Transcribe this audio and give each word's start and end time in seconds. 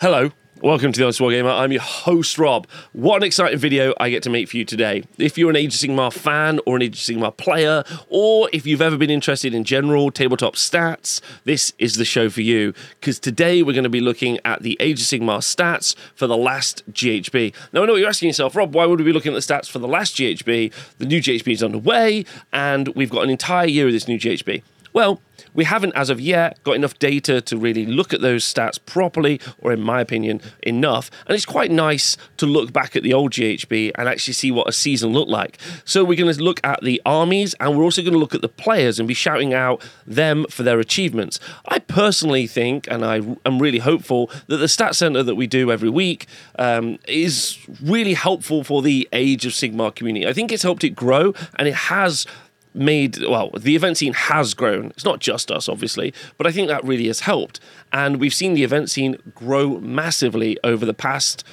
Hello, 0.00 0.32
welcome 0.60 0.90
to 0.90 0.98
the 0.98 1.04
Honest 1.04 1.20
Wargamer. 1.20 1.56
I'm 1.56 1.70
your 1.70 1.80
host, 1.80 2.36
Rob. 2.36 2.66
What 2.94 3.18
an 3.18 3.22
exciting 3.22 3.60
video 3.60 3.94
I 4.00 4.10
get 4.10 4.24
to 4.24 4.28
make 4.28 4.48
for 4.48 4.56
you 4.56 4.64
today. 4.64 5.04
If 5.18 5.38
you're 5.38 5.50
an 5.50 5.56
Age 5.56 5.72
of 5.72 5.80
Sigmar 5.80 6.12
fan 6.12 6.58
or 6.66 6.74
an 6.74 6.82
Age 6.82 6.96
of 6.96 7.16
Sigmar 7.16 7.34
player, 7.36 7.84
or 8.08 8.50
if 8.52 8.66
you've 8.66 8.82
ever 8.82 8.98
been 8.98 9.08
interested 9.08 9.54
in 9.54 9.62
general 9.62 10.10
tabletop 10.10 10.56
stats, 10.56 11.20
this 11.44 11.72
is 11.78 11.94
the 11.94 12.04
show 12.04 12.28
for 12.28 12.40
you. 12.40 12.74
Because 12.98 13.20
today 13.20 13.62
we're 13.62 13.72
going 13.72 13.84
to 13.84 13.88
be 13.88 14.00
looking 14.00 14.40
at 14.44 14.62
the 14.62 14.76
Age 14.80 15.00
of 15.00 15.06
Sigmar 15.06 15.38
stats 15.38 15.94
for 16.16 16.26
the 16.26 16.36
last 16.36 16.82
GHB. 16.90 17.54
Now, 17.72 17.84
I 17.84 17.86
know 17.86 17.92
what 17.92 18.00
you're 18.00 18.08
asking 18.08 18.30
yourself, 18.30 18.56
Rob, 18.56 18.74
why 18.74 18.84
would 18.84 18.98
we 18.98 19.04
be 19.04 19.12
looking 19.12 19.32
at 19.32 19.36
the 19.36 19.54
stats 19.54 19.70
for 19.70 19.78
the 19.78 19.88
last 19.88 20.16
GHB? 20.16 20.72
The 20.98 21.06
new 21.06 21.20
GHB 21.20 21.52
is 21.52 21.62
underway, 21.62 22.24
and 22.52 22.88
we've 22.88 23.10
got 23.10 23.22
an 23.22 23.30
entire 23.30 23.68
year 23.68 23.86
of 23.86 23.92
this 23.92 24.08
new 24.08 24.18
GHB. 24.18 24.64
Well, 24.94 25.20
we 25.54 25.64
haven't, 25.64 25.92
as 25.94 26.08
of 26.08 26.20
yet, 26.20 26.62
got 26.62 26.76
enough 26.76 26.98
data 27.00 27.40
to 27.40 27.56
really 27.56 27.84
look 27.84 28.14
at 28.14 28.20
those 28.20 28.44
stats 28.44 28.78
properly, 28.84 29.40
or 29.58 29.72
in 29.72 29.80
my 29.80 30.00
opinion, 30.00 30.40
enough. 30.62 31.10
And 31.26 31.34
it's 31.34 31.44
quite 31.44 31.72
nice 31.72 32.16
to 32.36 32.46
look 32.46 32.72
back 32.72 32.94
at 32.94 33.02
the 33.02 33.12
old 33.12 33.32
GHB 33.32 33.90
and 33.96 34.08
actually 34.08 34.34
see 34.34 34.52
what 34.52 34.68
a 34.68 34.72
season 34.72 35.12
looked 35.12 35.30
like. 35.30 35.58
So 35.84 36.04
we're 36.04 36.16
going 36.16 36.32
to 36.32 36.42
look 36.42 36.60
at 36.64 36.80
the 36.82 37.02
armies, 37.04 37.54
and 37.58 37.76
we're 37.76 37.82
also 37.82 38.02
going 38.02 38.12
to 38.12 38.18
look 38.18 38.36
at 38.36 38.40
the 38.40 38.48
players 38.48 39.00
and 39.00 39.08
be 39.08 39.14
shouting 39.14 39.52
out 39.52 39.84
them 40.06 40.46
for 40.48 40.62
their 40.62 40.78
achievements. 40.78 41.40
I 41.66 41.80
personally 41.80 42.46
think, 42.46 42.86
and 42.88 43.04
I 43.04 43.16
am 43.44 43.58
really 43.58 43.80
hopeful, 43.80 44.30
that 44.46 44.58
the 44.58 44.68
stat 44.68 44.94
center 44.94 45.24
that 45.24 45.34
we 45.34 45.48
do 45.48 45.72
every 45.72 45.90
week 45.90 46.26
um, 46.58 47.00
is 47.08 47.58
really 47.82 48.14
helpful 48.14 48.62
for 48.62 48.80
the 48.80 49.08
Age 49.12 49.44
of 49.44 49.52
Sigmar 49.52 49.92
community. 49.94 50.26
I 50.28 50.32
think 50.32 50.52
it's 50.52 50.62
helped 50.62 50.84
it 50.84 50.90
grow, 50.90 51.34
and 51.56 51.66
it 51.66 51.74
has 51.74 52.26
made 52.74 53.18
well 53.22 53.50
the 53.56 53.76
event 53.76 53.96
scene 53.96 54.12
has 54.12 54.52
grown 54.52 54.86
it's 54.86 55.04
not 55.04 55.20
just 55.20 55.50
us 55.50 55.68
obviously 55.68 56.12
but 56.36 56.46
i 56.46 56.50
think 56.50 56.68
that 56.68 56.84
really 56.84 57.06
has 57.06 57.20
helped 57.20 57.60
and 57.92 58.18
we've 58.18 58.34
seen 58.34 58.54
the 58.54 58.64
event 58.64 58.90
scene 58.90 59.16
grow 59.34 59.78
massively 59.78 60.58
over 60.64 60.84
the 60.84 60.94
past 60.94 61.44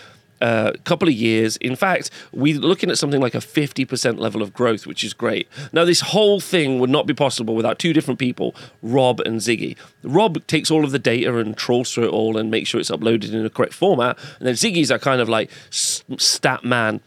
uh, 0.42 0.74
couple 0.86 1.08
of 1.08 1.14
years. 1.14 1.56
In 1.58 1.76
fact, 1.76 2.10
we're 2.32 2.60
looking 2.60 2.90
at 2.90 2.98
something 2.98 3.22
like 3.22 3.36
a 3.36 3.40
50% 3.40 4.18
level 4.18 4.42
of 4.42 4.54
growth, 4.54 4.88
which 4.88 5.04
is 5.04 5.14
great. 5.14 5.48
Now, 5.72 5.86
this 5.86 6.02
whole 6.02 6.40
thing 6.40 6.80
would 6.80 6.90
not 6.90 7.06
be 7.06 7.14
possible 7.14 7.56
without 7.56 7.80
two 7.80 7.94
different 7.94 8.20
people, 8.20 8.56
Rob 8.82 9.20
and 9.20 9.40
Ziggy. 9.40 9.78
Rob 10.04 10.46
takes 10.48 10.72
all 10.72 10.84
of 10.84 10.92
the 10.92 11.00
data 11.00 11.38
and 11.38 11.56
trolls 11.56 11.94
through 11.94 12.06
it 12.06 12.12
all 12.12 12.38
and 12.38 12.50
makes 12.50 12.70
sure 12.70 12.80
it's 12.80 12.90
uploaded 12.90 13.34
in 13.34 13.44
the 13.44 13.50
correct 13.50 13.74
format. 13.74 14.18
And 14.40 14.48
then 14.48 14.56
Ziggy's 14.56 14.90
a 14.90 14.98
kind 14.98 15.22
of 15.22 15.30
like 15.30 15.52
stat 15.72 16.64
man 16.64 17.02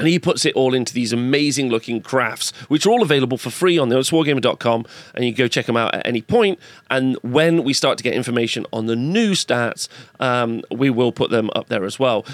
and 0.00 0.08
he 0.08 0.18
puts 0.18 0.46
it 0.46 0.54
all 0.54 0.72
into 0.72 0.94
these 0.94 1.12
amazing 1.12 1.68
looking 1.68 2.00
crafts, 2.00 2.52
which 2.68 2.86
are 2.86 2.90
all 2.90 3.02
available 3.02 3.36
for 3.36 3.50
free 3.50 3.76
on 3.76 3.90
the 3.90 3.96
wargamer.com. 3.96 4.86
And 5.14 5.24
you 5.26 5.32
go 5.32 5.46
check 5.46 5.66
them 5.66 5.76
out 5.76 5.94
at 5.94 6.06
any 6.06 6.22
point. 6.22 6.58
And 6.90 7.16
when 7.22 7.64
we 7.64 7.74
start 7.74 7.98
to 7.98 8.04
get 8.04 8.14
information 8.14 8.64
on 8.72 8.86
the 8.86 8.96
new 8.96 9.32
stats, 9.32 9.88
um, 10.18 10.62
we 10.70 10.88
will 10.88 11.12
put 11.12 11.30
them 11.30 11.50
up 11.54 11.68
there 11.68 11.84
as 11.84 11.98
well. 11.98 12.24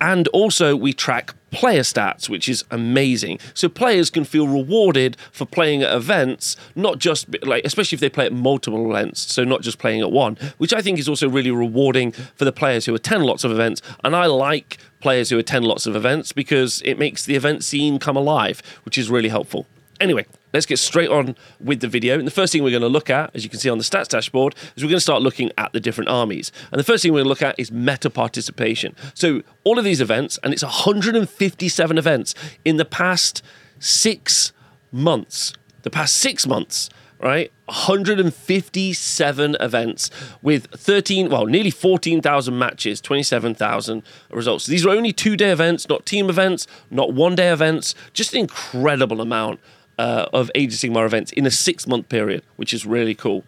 And 0.00 0.28
also, 0.28 0.76
we 0.76 0.92
track 0.92 1.34
player 1.50 1.80
stats, 1.80 2.28
which 2.28 2.48
is 2.48 2.64
amazing. 2.70 3.40
So 3.54 3.68
players 3.68 4.10
can 4.10 4.24
feel 4.24 4.46
rewarded 4.46 5.16
for 5.32 5.44
playing 5.44 5.82
at 5.82 5.94
events, 5.94 6.56
not 6.76 6.98
just 6.98 7.26
like, 7.44 7.64
especially 7.64 7.96
if 7.96 8.00
they 8.00 8.10
play 8.10 8.26
at 8.26 8.32
multiple 8.32 8.90
events, 8.90 9.20
so 9.32 9.44
not 9.44 9.62
just 9.62 9.78
playing 9.78 10.00
at 10.00 10.12
one, 10.12 10.36
which 10.58 10.72
I 10.72 10.82
think 10.82 10.98
is 10.98 11.08
also 11.08 11.28
really 11.28 11.50
rewarding 11.50 12.12
for 12.12 12.44
the 12.44 12.52
players 12.52 12.84
who 12.84 12.94
attend 12.94 13.24
lots 13.24 13.44
of 13.44 13.50
events. 13.50 13.82
And 14.04 14.14
I 14.14 14.26
like 14.26 14.78
players 15.00 15.30
who 15.30 15.38
attend 15.38 15.64
lots 15.64 15.86
of 15.86 15.94
events 15.94 16.32
because 16.32 16.82
it 16.84 16.98
makes 16.98 17.24
the 17.24 17.34
event 17.34 17.64
scene 17.64 17.98
come 17.98 18.16
alive, 18.16 18.62
which 18.84 18.98
is 18.98 19.10
really 19.10 19.28
helpful. 19.28 19.66
Anyway, 20.00 20.24
let's 20.52 20.66
get 20.66 20.78
straight 20.78 21.08
on 21.08 21.36
with 21.60 21.80
the 21.80 21.88
video. 21.88 22.18
And 22.18 22.26
the 22.26 22.32
first 22.32 22.52
thing 22.52 22.62
we're 22.62 22.70
going 22.70 22.82
to 22.82 22.88
look 22.88 23.10
at, 23.10 23.30
as 23.34 23.42
you 23.42 23.50
can 23.50 23.58
see 23.58 23.68
on 23.68 23.78
the 23.78 23.84
stats 23.84 24.08
dashboard, 24.08 24.54
is 24.76 24.82
we're 24.82 24.90
going 24.90 24.98
to 24.98 25.00
start 25.00 25.22
looking 25.22 25.50
at 25.58 25.72
the 25.72 25.80
different 25.80 26.08
armies. 26.08 26.52
And 26.70 26.78
the 26.78 26.84
first 26.84 27.02
thing 27.02 27.12
we're 27.12 27.18
going 27.18 27.24
to 27.24 27.30
look 27.30 27.42
at 27.42 27.58
is 27.58 27.72
meta 27.72 28.10
participation. 28.10 28.94
So 29.14 29.42
all 29.64 29.78
of 29.78 29.84
these 29.84 30.00
events, 30.00 30.38
and 30.42 30.52
it's 30.52 30.62
157 30.62 31.98
events 31.98 32.34
in 32.64 32.76
the 32.76 32.84
past 32.84 33.42
six 33.80 34.52
months. 34.92 35.52
The 35.82 35.90
past 35.90 36.14
six 36.14 36.46
months 36.46 36.90
right? 37.20 37.50
157 37.66 39.56
events 39.60 40.10
with 40.42 40.66
13, 40.70 41.28
well, 41.28 41.46
nearly 41.46 41.70
14,000 41.70 42.58
matches, 42.58 43.00
27,000 43.00 44.02
results. 44.30 44.64
So 44.64 44.72
these 44.72 44.86
are 44.86 44.90
only 44.90 45.12
two 45.12 45.36
day 45.36 45.50
events, 45.50 45.88
not 45.88 46.06
team 46.06 46.28
events, 46.28 46.66
not 46.90 47.12
one 47.12 47.34
day 47.34 47.50
events, 47.52 47.94
just 48.12 48.32
an 48.34 48.40
incredible 48.40 49.20
amount 49.20 49.60
uh, 49.98 50.26
of 50.32 50.50
Age 50.54 50.72
of 50.72 50.78
Sigmar 50.78 51.04
events 51.04 51.32
in 51.32 51.46
a 51.46 51.50
six 51.50 51.86
month 51.86 52.08
period, 52.08 52.42
which 52.56 52.72
is 52.72 52.86
really 52.86 53.14
cool. 53.14 53.44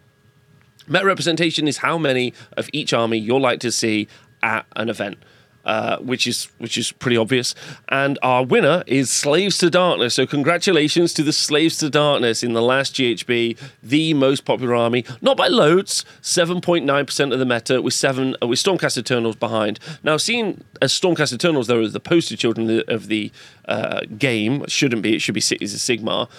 Meta 0.87 1.05
representation 1.05 1.67
is 1.67 1.77
how 1.77 1.97
many 1.97 2.33
of 2.57 2.69
each 2.73 2.93
army 2.93 3.17
you'll 3.17 3.39
like 3.39 3.59
to 3.61 3.71
see 3.71 4.07
at 4.43 4.65
an 4.75 4.89
event 4.89 5.17
uh, 5.65 5.97
which 5.97 6.27
is 6.27 6.45
which 6.57 6.77
is 6.77 6.91
pretty 6.91 7.17
obvious. 7.17 7.53
And 7.89 8.17
our 8.21 8.43
winner 8.43 8.83
is 8.87 9.09
Slaves 9.09 9.57
to 9.59 9.69
Darkness. 9.69 10.15
So 10.15 10.25
congratulations 10.25 11.13
to 11.15 11.23
the 11.23 11.33
Slaves 11.33 11.77
to 11.77 11.89
Darkness 11.89 12.43
in 12.43 12.53
the 12.53 12.61
last 12.61 12.95
GHB, 12.95 13.57
the 13.83 14.13
most 14.13 14.45
popular 14.45 14.75
army, 14.75 15.05
not 15.21 15.37
by 15.37 15.47
loads, 15.47 16.05
seven 16.21 16.61
point 16.61 16.85
nine 16.85 17.05
percent 17.05 17.33
of 17.33 17.39
the 17.39 17.45
meta, 17.45 17.81
with 17.81 17.93
seven 17.93 18.35
uh, 18.41 18.47
with 18.47 18.59
Stormcast 18.59 18.97
Eternals 18.97 19.35
behind. 19.35 19.79
Now, 20.03 20.17
seeing 20.17 20.63
as 20.81 20.91
Stormcast 20.93 21.33
Eternals, 21.33 21.67
though, 21.67 21.81
as 21.81 21.93
the 21.93 21.99
poster 21.99 22.35
children 22.35 22.69
of 22.69 22.75
the, 22.75 22.93
of 22.93 23.07
the 23.07 23.31
uh, 23.65 24.01
game, 24.17 24.65
shouldn't 24.67 25.01
be. 25.01 25.15
It 25.15 25.21
should 25.21 25.35
be 25.35 25.41
Cities 25.41 25.73
of 25.73 25.79
Sigmar 25.79 26.29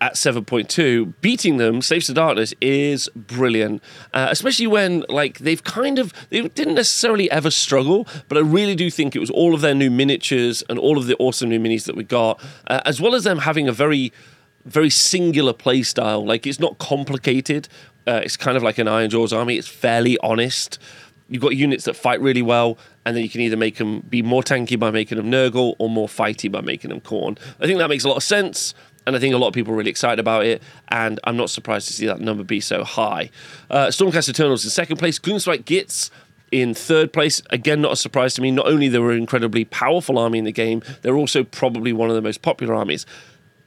at 0.00 0.14
7.2 0.14 1.14
beating 1.20 1.56
them 1.56 1.82
slaves 1.82 2.06
to 2.06 2.14
darkness 2.14 2.54
is 2.60 3.08
brilliant. 3.16 3.82
Uh, 4.14 4.28
especially 4.30 4.66
when 4.66 5.04
like 5.08 5.38
they've 5.38 5.64
kind 5.64 5.98
of 5.98 6.12
they 6.30 6.42
didn't 6.42 6.74
necessarily 6.74 7.28
ever 7.30 7.50
struggle 7.50 8.06
but 8.28 8.38
i 8.38 8.40
really 8.40 8.76
do 8.76 8.90
think 8.90 9.16
it 9.16 9.18
was 9.18 9.30
all 9.30 9.54
of 9.54 9.60
their 9.60 9.74
new 9.74 9.90
miniatures 9.90 10.62
and 10.68 10.78
all 10.78 10.98
of 10.98 11.06
the 11.06 11.16
awesome 11.16 11.48
new 11.48 11.58
minis 11.58 11.84
that 11.84 11.96
we 11.96 12.04
got 12.04 12.40
uh, 12.68 12.80
as 12.84 13.00
well 13.00 13.14
as 13.14 13.24
them 13.24 13.38
having 13.38 13.66
a 13.66 13.72
very 13.72 14.12
very 14.68 14.90
singular 14.90 15.52
play 15.52 15.82
style 15.82 16.24
like 16.24 16.46
it's 16.46 16.60
not 16.60 16.78
complicated. 16.78 17.68
Uh, 18.06 18.20
it's 18.24 18.36
kind 18.36 18.56
of 18.56 18.62
like 18.62 18.78
an 18.78 18.86
Ironjawz 18.86 19.36
army. 19.36 19.56
It's 19.56 19.68
fairly 19.68 20.16
honest. 20.22 20.78
You've 21.28 21.42
got 21.42 21.56
units 21.56 21.84
that 21.84 21.94
fight 21.94 22.20
really 22.20 22.42
well 22.42 22.78
and 23.04 23.16
then 23.16 23.22
you 23.22 23.28
can 23.28 23.40
either 23.40 23.56
make 23.56 23.76
them 23.76 24.00
be 24.00 24.22
more 24.22 24.42
tanky 24.42 24.78
by 24.78 24.90
making 24.90 25.16
them 25.16 25.30
Nurgle 25.30 25.74
or 25.78 25.90
more 25.90 26.08
fighty 26.08 26.50
by 26.50 26.60
making 26.60 26.90
them 26.90 27.00
Khorne. 27.00 27.38
I 27.60 27.66
think 27.66 27.78
that 27.78 27.88
makes 27.88 28.04
a 28.04 28.08
lot 28.08 28.16
of 28.16 28.22
sense 28.22 28.74
and 29.08 29.16
I 29.16 29.18
think 29.18 29.34
a 29.34 29.38
lot 29.38 29.48
of 29.48 29.54
people 29.54 29.72
are 29.72 29.76
really 29.76 29.90
excited 29.90 30.20
about 30.20 30.44
it. 30.44 30.62
And 30.88 31.18
I'm 31.24 31.36
not 31.36 31.48
surprised 31.48 31.86
to 31.88 31.94
see 31.94 32.06
that 32.06 32.20
number 32.20 32.44
be 32.44 32.60
so 32.60 32.84
high. 32.84 33.30
Uh, 33.70 33.86
Stormcast 33.86 34.28
Eternals 34.28 34.64
in 34.64 34.70
second 34.70 34.98
place. 34.98 35.18
Gloomspite 35.18 35.64
Gitz 35.64 36.10
in 36.52 36.74
third 36.74 37.12
place. 37.12 37.40
Again, 37.48 37.80
not 37.80 37.92
a 37.92 37.96
surprise 37.96 38.34
to 38.34 38.42
me. 38.42 38.50
Not 38.50 38.66
only 38.66 38.88
they 38.88 38.98
were 38.98 39.12
an 39.12 39.18
incredibly 39.18 39.64
powerful 39.64 40.18
army 40.18 40.38
in 40.38 40.44
the 40.44 40.52
game, 40.52 40.82
they're 41.00 41.16
also 41.16 41.42
probably 41.42 41.90
one 41.92 42.10
of 42.10 42.16
the 42.16 42.22
most 42.22 42.42
popular 42.42 42.74
armies. 42.74 43.06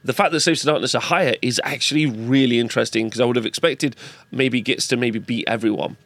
The 0.04 0.12
fact 0.12 0.30
that 0.30 0.40
Slaves 0.40 0.62
Darkness 0.62 0.94
are 0.94 1.00
higher 1.02 1.34
is 1.42 1.60
actually 1.64 2.06
really 2.06 2.60
interesting 2.60 3.06
because 3.06 3.20
I 3.20 3.24
would 3.24 3.36
have 3.36 3.46
expected 3.46 3.96
maybe 4.30 4.62
Gitz 4.62 4.88
to 4.90 4.96
maybe 4.96 5.18
beat 5.18 5.44
everyone. 5.48 5.96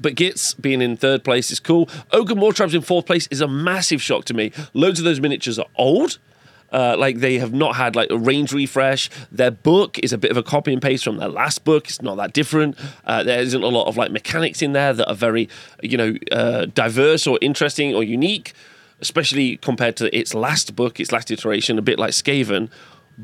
But 0.00 0.16
Gitz 0.16 0.60
being 0.60 0.82
in 0.82 0.96
third 0.96 1.22
place 1.22 1.52
is 1.52 1.60
cool. 1.60 1.88
Ogre 2.10 2.34
Mawtribes 2.34 2.74
in 2.74 2.80
fourth 2.80 3.06
place 3.06 3.28
is 3.30 3.40
a 3.40 3.48
massive 3.48 4.02
shock 4.02 4.24
to 4.24 4.34
me. 4.34 4.50
Loads 4.74 4.98
of 4.98 5.04
those 5.04 5.20
miniatures 5.20 5.56
are 5.58 5.66
old 5.76 6.18
uh, 6.72 6.96
like 6.98 7.18
they 7.18 7.38
have 7.38 7.52
not 7.52 7.76
had 7.76 7.96
like 7.96 8.10
a 8.10 8.18
range 8.18 8.52
refresh. 8.52 9.10
Their 9.30 9.50
book 9.50 9.98
is 10.00 10.12
a 10.12 10.18
bit 10.18 10.30
of 10.30 10.36
a 10.36 10.42
copy 10.42 10.72
and 10.72 10.80
paste 10.82 11.04
from 11.04 11.18
their 11.18 11.28
last 11.28 11.64
book. 11.64 11.88
It's 11.88 12.02
not 12.02 12.16
that 12.16 12.32
different. 12.32 12.76
Uh, 13.04 13.22
there 13.22 13.40
isn't 13.40 13.62
a 13.62 13.68
lot 13.68 13.86
of 13.86 13.96
like 13.96 14.10
mechanics 14.10 14.62
in 14.62 14.72
there 14.72 14.92
that 14.92 15.08
are 15.08 15.14
very, 15.14 15.48
you 15.82 15.96
know, 15.96 16.14
uh, 16.32 16.66
diverse 16.66 17.26
or 17.26 17.38
interesting 17.40 17.94
or 17.94 18.02
unique, 18.02 18.52
especially 19.00 19.56
compared 19.58 19.96
to 19.96 20.16
its 20.16 20.34
last 20.34 20.76
book, 20.76 21.00
its 21.00 21.12
last 21.12 21.30
iteration, 21.30 21.78
a 21.78 21.82
bit 21.82 21.98
like 21.98 22.12
Skaven 22.12 22.70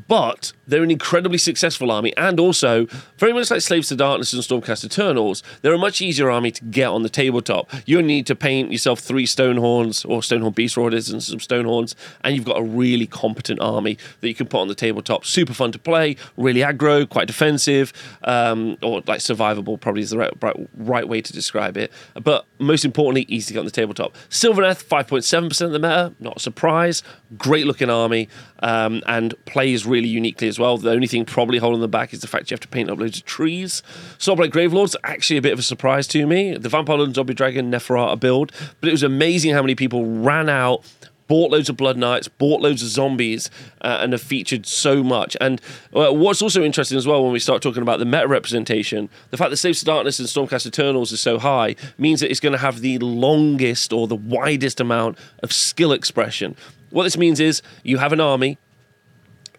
but 0.07 0.53
they're 0.67 0.83
an 0.83 0.91
incredibly 0.91 1.37
successful 1.37 1.91
army, 1.91 2.15
and 2.17 2.39
also 2.39 2.85
very 3.17 3.33
much 3.33 3.49
like 3.49 3.61
Slaves 3.61 3.87
to 3.89 3.95
Darkness 3.95 4.33
and 4.33 4.43
Stormcast 4.43 4.85
Eternals, 4.85 5.41
they're 5.61 5.73
a 5.73 5.77
much 5.77 6.01
easier 6.01 6.29
army 6.29 6.51
to 6.51 6.63
get 6.65 6.87
on 6.87 7.03
the 7.03 7.09
tabletop. 7.09 7.69
You 7.85 7.97
only 7.97 8.15
need 8.15 8.27
to 8.27 8.35
paint 8.35 8.71
yourself 8.71 8.99
three 8.99 9.25
Stonehorns 9.25 10.07
or 10.07 10.21
Stonehorn 10.21 10.53
Beast 10.53 10.77
Riders 10.77 11.09
and 11.09 11.23
some 11.23 11.39
Stonehorns, 11.39 11.95
and 12.21 12.35
you've 12.35 12.45
got 12.45 12.59
a 12.59 12.63
really 12.63 13.07
competent 13.07 13.59
army 13.59 13.97
that 14.21 14.27
you 14.27 14.35
can 14.35 14.47
put 14.47 14.59
on 14.59 14.67
the 14.67 14.75
tabletop. 14.75 15.25
Super 15.25 15.53
fun 15.53 15.71
to 15.71 15.79
play, 15.79 16.15
really 16.35 16.61
aggro, 16.61 17.07
quite 17.07 17.27
defensive, 17.27 17.93
um, 18.23 18.77
or 18.83 19.01
like 19.07 19.19
survivable, 19.19 19.79
probably 19.79 20.01
is 20.01 20.09
the 20.09 20.17
right, 20.17 20.33
right, 20.41 20.69
right, 20.75 21.07
way 21.07 21.21
to 21.21 21.33
describe 21.33 21.77
it. 21.77 21.91
But 22.21 22.45
most 22.59 22.85
importantly, 22.85 23.25
easy 23.29 23.47
to 23.47 23.53
get 23.53 23.59
on 23.59 23.65
the 23.65 23.71
tabletop. 23.71 24.15
Sylvaneth, 24.29 24.83
5.7% 24.83 25.61
of 25.61 25.71
the 25.71 25.79
meta, 25.79 26.13
not 26.19 26.37
a 26.37 26.39
surprise. 26.39 27.03
Great 27.37 27.65
looking 27.65 27.89
army, 27.89 28.29
um, 28.59 29.01
and 29.07 29.33
plays 29.45 29.85
really 29.85 30.07
uniquely 30.07 30.47
as 30.47 30.59
well. 30.59 30.77
The 30.77 30.91
only 30.91 31.07
thing 31.07 31.25
probably 31.25 31.57
holding 31.59 31.81
them 31.81 31.91
back 31.91 32.13
is 32.13 32.21
the 32.21 32.27
fact 32.27 32.49
you 32.51 32.55
have 32.55 32.61
to 32.61 32.67
paint 32.67 32.89
up 32.89 32.99
loads 32.99 33.19
of 33.19 33.25
trees. 33.25 33.83
Soulblight 34.17 34.51
Gravelords 34.51 34.95
actually 35.03 35.37
a 35.37 35.41
bit 35.41 35.53
of 35.53 35.59
a 35.59 35.63
surprise 35.63 36.07
to 36.07 36.25
me. 36.25 36.57
The 36.57 36.69
Vampire 36.69 36.99
and 36.99 37.15
Zombie 37.15 37.33
Dragon 37.33 37.71
Neferata 37.71 38.19
build, 38.19 38.51
but 38.81 38.89
it 38.89 38.91
was 38.91 39.03
amazing 39.03 39.53
how 39.53 39.61
many 39.61 39.75
people 39.75 40.05
ran 40.05 40.49
out 40.49 40.83
bought 41.27 41.51
loads 41.51 41.69
of 41.69 41.77
Blood 41.77 41.97
Knights, 41.97 42.27
bought 42.27 42.61
loads 42.61 42.81
of 42.81 42.89
zombies, 42.89 43.49
uh, 43.81 43.99
and 44.01 44.13
have 44.13 44.21
featured 44.21 44.65
so 44.65 45.03
much. 45.03 45.37
And 45.39 45.61
uh, 45.93 46.11
what's 46.11 46.41
also 46.41 46.63
interesting 46.63 46.97
as 46.97 47.05
well 47.05 47.23
when 47.23 47.33
we 47.33 47.39
start 47.39 47.61
talking 47.61 47.81
about 47.81 47.99
the 47.99 48.05
meta 48.05 48.27
representation, 48.27 49.09
the 49.29 49.37
fact 49.37 49.49
that 49.51 49.57
Slaves 49.57 49.79
to 49.79 49.85
Darkness 49.85 50.19
and 50.19 50.27
Stormcast 50.27 50.65
Eternals 50.65 51.11
is 51.11 51.19
so 51.19 51.37
high 51.37 51.75
means 51.97 52.21
that 52.21 52.31
it's 52.31 52.39
going 52.39 52.53
to 52.53 52.59
have 52.59 52.81
the 52.81 52.97
longest 52.99 53.93
or 53.93 54.07
the 54.07 54.15
widest 54.15 54.79
amount 54.79 55.17
of 55.43 55.51
skill 55.51 55.91
expression. 55.91 56.55
What 56.89 57.03
this 57.03 57.17
means 57.17 57.39
is 57.39 57.61
you 57.83 57.97
have 57.97 58.13
an 58.13 58.19
army, 58.19 58.57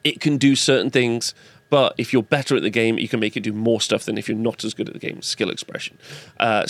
it 0.04 0.20
can 0.20 0.38
do 0.38 0.56
certain 0.56 0.90
things 0.90 1.34
but 1.70 1.94
if 1.98 2.12
you're 2.12 2.22
better 2.22 2.56
at 2.56 2.62
the 2.62 2.70
game, 2.70 2.98
you 2.98 3.08
can 3.08 3.20
make 3.20 3.36
it 3.36 3.40
do 3.40 3.52
more 3.52 3.80
stuff 3.80 4.04
than 4.04 4.16
if 4.16 4.28
you're 4.28 4.36
not 4.36 4.64
as 4.64 4.74
good 4.74 4.88
at 4.88 4.94
the 4.94 5.00
game. 5.00 5.20
Skill 5.22 5.50
expression. 5.50 5.98
Uh, 6.38 6.66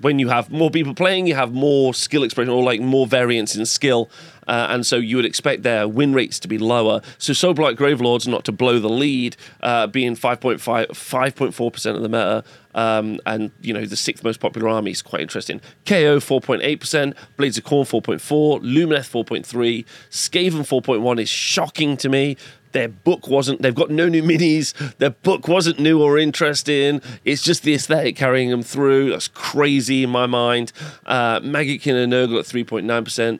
when 0.00 0.18
you 0.18 0.28
have 0.28 0.50
more 0.50 0.70
people 0.70 0.94
playing, 0.94 1.26
you 1.26 1.34
have 1.34 1.52
more 1.52 1.94
skill 1.94 2.22
expression 2.22 2.52
or 2.52 2.62
like 2.62 2.80
more 2.80 3.06
variance 3.06 3.56
in 3.56 3.64
skill. 3.66 4.10
Uh, 4.48 4.66
and 4.70 4.84
so 4.84 4.96
you 4.96 5.16
would 5.16 5.24
expect 5.24 5.62
their 5.62 5.86
win 5.86 6.12
rates 6.12 6.38
to 6.40 6.48
be 6.48 6.58
lower. 6.58 7.00
So 7.18 7.32
Soulblight 7.32 7.76
Gravelords, 7.76 8.26
not 8.26 8.44
to 8.44 8.52
blow 8.52 8.78
the 8.78 8.88
lead, 8.88 9.36
uh, 9.62 9.86
being 9.86 10.16
5.5, 10.16 10.58
5.4% 10.88 11.94
of 11.94 12.02
the 12.02 12.08
meta, 12.08 12.44
um, 12.74 13.20
and 13.26 13.50
you 13.60 13.72
know 13.72 13.84
the 13.84 13.96
sixth 13.96 14.24
most 14.24 14.40
popular 14.40 14.68
army 14.68 14.90
is 14.90 15.02
quite 15.02 15.20
interesting. 15.20 15.60
KO 15.86 16.18
4.8%, 16.18 17.14
Blades 17.36 17.58
of 17.58 17.64
Khorne 17.64 17.84
4.4, 17.84 18.60
Lumineth 18.62 19.10
4.3, 19.10 19.84
Skaven 20.10 20.62
4.1 20.62 21.20
is 21.20 21.28
shocking 21.28 21.96
to 21.98 22.08
me 22.08 22.36
their 22.72 22.88
book 22.88 23.28
wasn't 23.28 23.62
they've 23.62 23.74
got 23.74 23.90
no 23.90 24.08
new 24.08 24.22
minis 24.22 24.72
their 24.98 25.10
book 25.10 25.48
wasn't 25.48 25.78
new 25.78 26.02
or 26.02 26.18
interesting. 26.18 27.00
It's 27.24 27.42
just 27.42 27.62
the 27.62 27.74
aesthetic 27.74 28.16
carrying 28.16 28.50
them 28.50 28.62
through. 28.62 29.10
That's 29.10 29.28
crazy 29.28 30.04
in 30.04 30.10
my 30.10 30.26
mind. 30.26 30.72
Uh, 31.06 31.40
Maggotkin 31.40 32.02
and 32.02 32.12
Nurgle 32.12 32.38
at 32.38 32.46
3.9% 32.46 32.84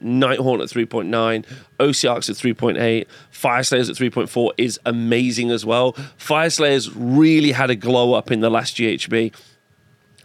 Nighthaunt 0.02 0.62
at 0.62 0.69
3.9 0.69 1.44
Ossiarchs 1.79 2.31
at 2.31 2.37
3.8 2.37 3.06
Fyreslayers 3.32 3.90
at 3.90 3.96
3.4 3.96 4.50
is 4.56 4.79
amazing 4.87 5.50
as 5.50 5.67
well. 5.67 5.94
Fyreslayers 6.19 6.93
really 6.94 7.52
had 7.52 7.70
a 7.70 7.75
glow 7.75 8.14
up 8.14 8.31
in 8.31 8.40
the 8.40 8.50
last 8.50 8.76
GHB 8.76 9.35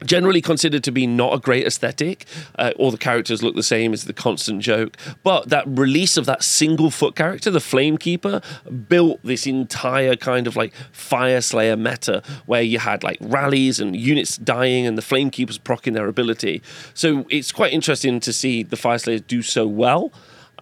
generally 0.06 0.42
considered 0.42 0.84
to 0.84 0.92
be 0.92 1.08
not 1.08 1.34
a 1.34 1.40
great 1.40 1.66
aesthetic. 1.66 2.26
Uh, 2.58 2.72
all 2.78 2.92
the 2.92 2.98
characters 2.98 3.42
look 3.44 3.56
the 3.56 3.64
same 3.64 3.94
as 3.94 4.06
the 4.06 4.14
constant 4.14 4.62
joke. 4.62 4.98
But 5.24 5.50
that 5.50 5.66
release 5.68 6.18
of 6.18 6.26
that 6.26 6.44
single 6.44 6.92
foot 6.92 7.16
character, 7.16 7.50
the 7.50 7.60
Flamekeeper, 7.60 8.44
built 8.88 9.20
this 9.24 9.48
entire 9.48 10.16
kind 10.16 10.48
of 10.48 10.56
like 10.56 10.74
Fyreslayer 10.94 11.80
meta 11.80 12.22
where 12.46 12.62
you 12.62 12.80
had 12.80 13.04
like 13.04 13.18
rallies 13.22 13.80
and 13.80 13.96
units 13.96 14.38
dying 14.38 14.86
and 14.86 14.98
the 14.98 15.02
Flamekeepers 15.02 15.64
procking 15.64 15.94
their 15.94 16.08
ability. 16.08 16.62
So 16.94 17.26
it's 17.30 17.52
quite 17.52 17.74
interesting 17.74 18.20
to 18.22 18.34
see 18.34 18.64
the 18.64 18.76
Fyreslayers 18.76 19.26
do 19.26 19.42
so 19.42 19.68
well. 19.68 20.12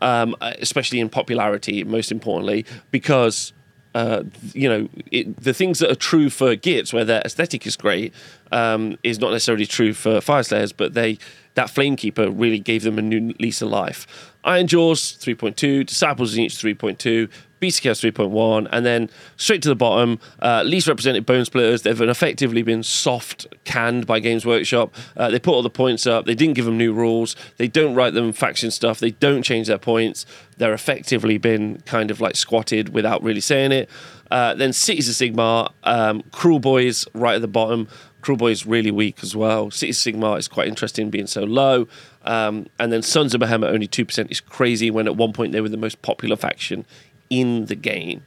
Um, 0.01 0.35
especially 0.41 0.99
in 0.99 1.07
popularity, 1.07 1.85
most 1.85 2.11
importantly, 2.11 2.65
because 2.91 3.53
uh, 3.95 4.23
you 4.53 4.67
know, 4.67 4.89
it, 5.09 5.37
the 5.41 5.53
things 5.53 5.79
that 5.79 5.89
are 5.89 5.95
true 5.95 6.29
for 6.29 6.53
Gitz, 6.57 6.91
where 6.91 7.05
their 7.05 7.21
aesthetic 7.21 7.65
is 7.65 7.77
great, 7.77 8.13
um, 8.51 8.97
is 9.03 9.19
not 9.19 9.31
necessarily 9.31 9.65
true 9.65 9.93
for 9.93 10.19
Fyreslayers, 10.19 10.73
but 10.75 10.93
they 10.93 11.17
that 11.53 11.67
Flamekeeper 11.67 12.29
really 12.37 12.59
gave 12.59 12.83
them 12.83 12.99
a 12.99 13.01
new 13.01 13.33
lease 13.39 13.61
of 13.61 13.69
life. 13.69 14.33
Ironjawz 14.43 15.17
3.2, 15.17 15.85
Disciples 15.85 16.33
of 16.33 16.39
Tzeentch 16.39 16.75
3.2, 16.77 17.31
Beast 17.65 17.81
3.1, 17.81 18.67
and 18.71 18.85
then 18.85 19.09
straight 19.37 19.63
to 19.63 19.69
the 19.69 19.75
bottom, 19.75 20.19
uh, 20.39 20.61
least 20.63 20.85
represented 20.85 21.25
Bonesplitterz. 21.25 21.81
They've 21.81 21.99
effectively 21.99 22.61
been 22.61 22.83
soft 22.83 23.47
canned 23.63 24.05
by 24.05 24.19
Games 24.19 24.45
Workshop. 24.45 24.93
Uh, 25.17 25.31
they 25.31 25.39
put 25.39 25.51
all 25.55 25.63
the 25.63 25.69
points 25.71 26.05
up. 26.05 26.27
They 26.27 26.35
didn't 26.35 26.53
give 26.53 26.65
them 26.65 26.77
new 26.77 26.93
rules. 26.93 27.35
They 27.57 27.67
don't 27.67 27.95
write 27.95 28.13
them 28.13 28.33
faction 28.33 28.69
stuff. 28.69 28.99
They 28.99 29.11
don't 29.11 29.41
change 29.41 29.65
their 29.65 29.79
points. 29.79 30.27
They're 30.57 30.75
effectively 30.75 31.39
been 31.39 31.81
kind 31.87 32.11
of 32.11 32.21
like 32.21 32.35
squatted 32.35 32.89
without 32.89 33.23
really 33.23 33.41
saying 33.41 33.71
it. 33.71 33.89
Uh, 34.29 34.53
then 34.53 34.71
Cities 34.71 35.09
of 35.09 35.15
Sigmar, 35.15 35.71
um, 35.85 36.21
Boys, 36.61 37.07
right 37.15 37.35
at 37.35 37.41
the 37.41 37.47
bottom. 37.47 37.87
Kruleboyz 38.21 38.51
is 38.51 38.65
really 38.65 38.91
weak 38.91 39.19
as 39.23 39.35
well. 39.35 39.71
Cities 39.71 40.05
of 40.05 40.13
Sigmar 40.13 40.37
is 40.37 40.47
quite 40.47 40.67
interesting 40.67 41.09
being 41.09 41.27
so 41.27 41.43
low. 41.43 41.87
Um, 42.23 42.67
and 42.79 42.91
then 42.91 43.01
Sons 43.01 43.33
of 43.33 43.41
Behemat 43.41 43.71
only 43.71 43.87
2% 43.87 44.31
is 44.31 44.39
crazy 44.39 44.91
when 44.91 45.07
at 45.07 45.15
one 45.15 45.33
point 45.33 45.51
they 45.51 45.61
were 45.61 45.69
the 45.69 45.77
most 45.77 46.01
popular 46.03 46.35
faction 46.35 46.85
in 47.29 47.65
the 47.65 47.75
game. 47.75 48.23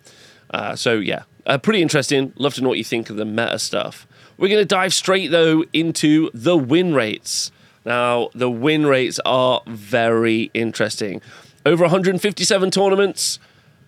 Uh, 0.51 0.75
so 0.75 0.95
yeah, 0.95 1.25
uh, 1.47 1.59
pretty 1.59 1.83
interesting. 1.83 2.33
Love 2.37 2.55
to 2.55 2.63
know 2.63 2.69
what 2.69 2.79
you 2.79 2.85
think 2.85 3.11
of 3.11 3.17
the 3.17 3.25
meta 3.25 3.59
stuff. 3.59 4.07
We're 4.37 4.49
going 4.49 4.61
to 4.61 4.67
dive 4.67 4.95
straight 4.95 5.31
though 5.31 5.65
into 5.73 6.31
the 6.33 6.57
win 6.57 6.95
rates. 6.95 7.51
Now 7.85 8.31
the 8.35 8.51
win 8.51 8.87
rates 8.87 9.19
are 9.25 9.63
very 9.67 10.51
interesting. 10.55 11.21
Over 11.67 11.85
157 11.85 12.71
tournaments, 12.71 13.39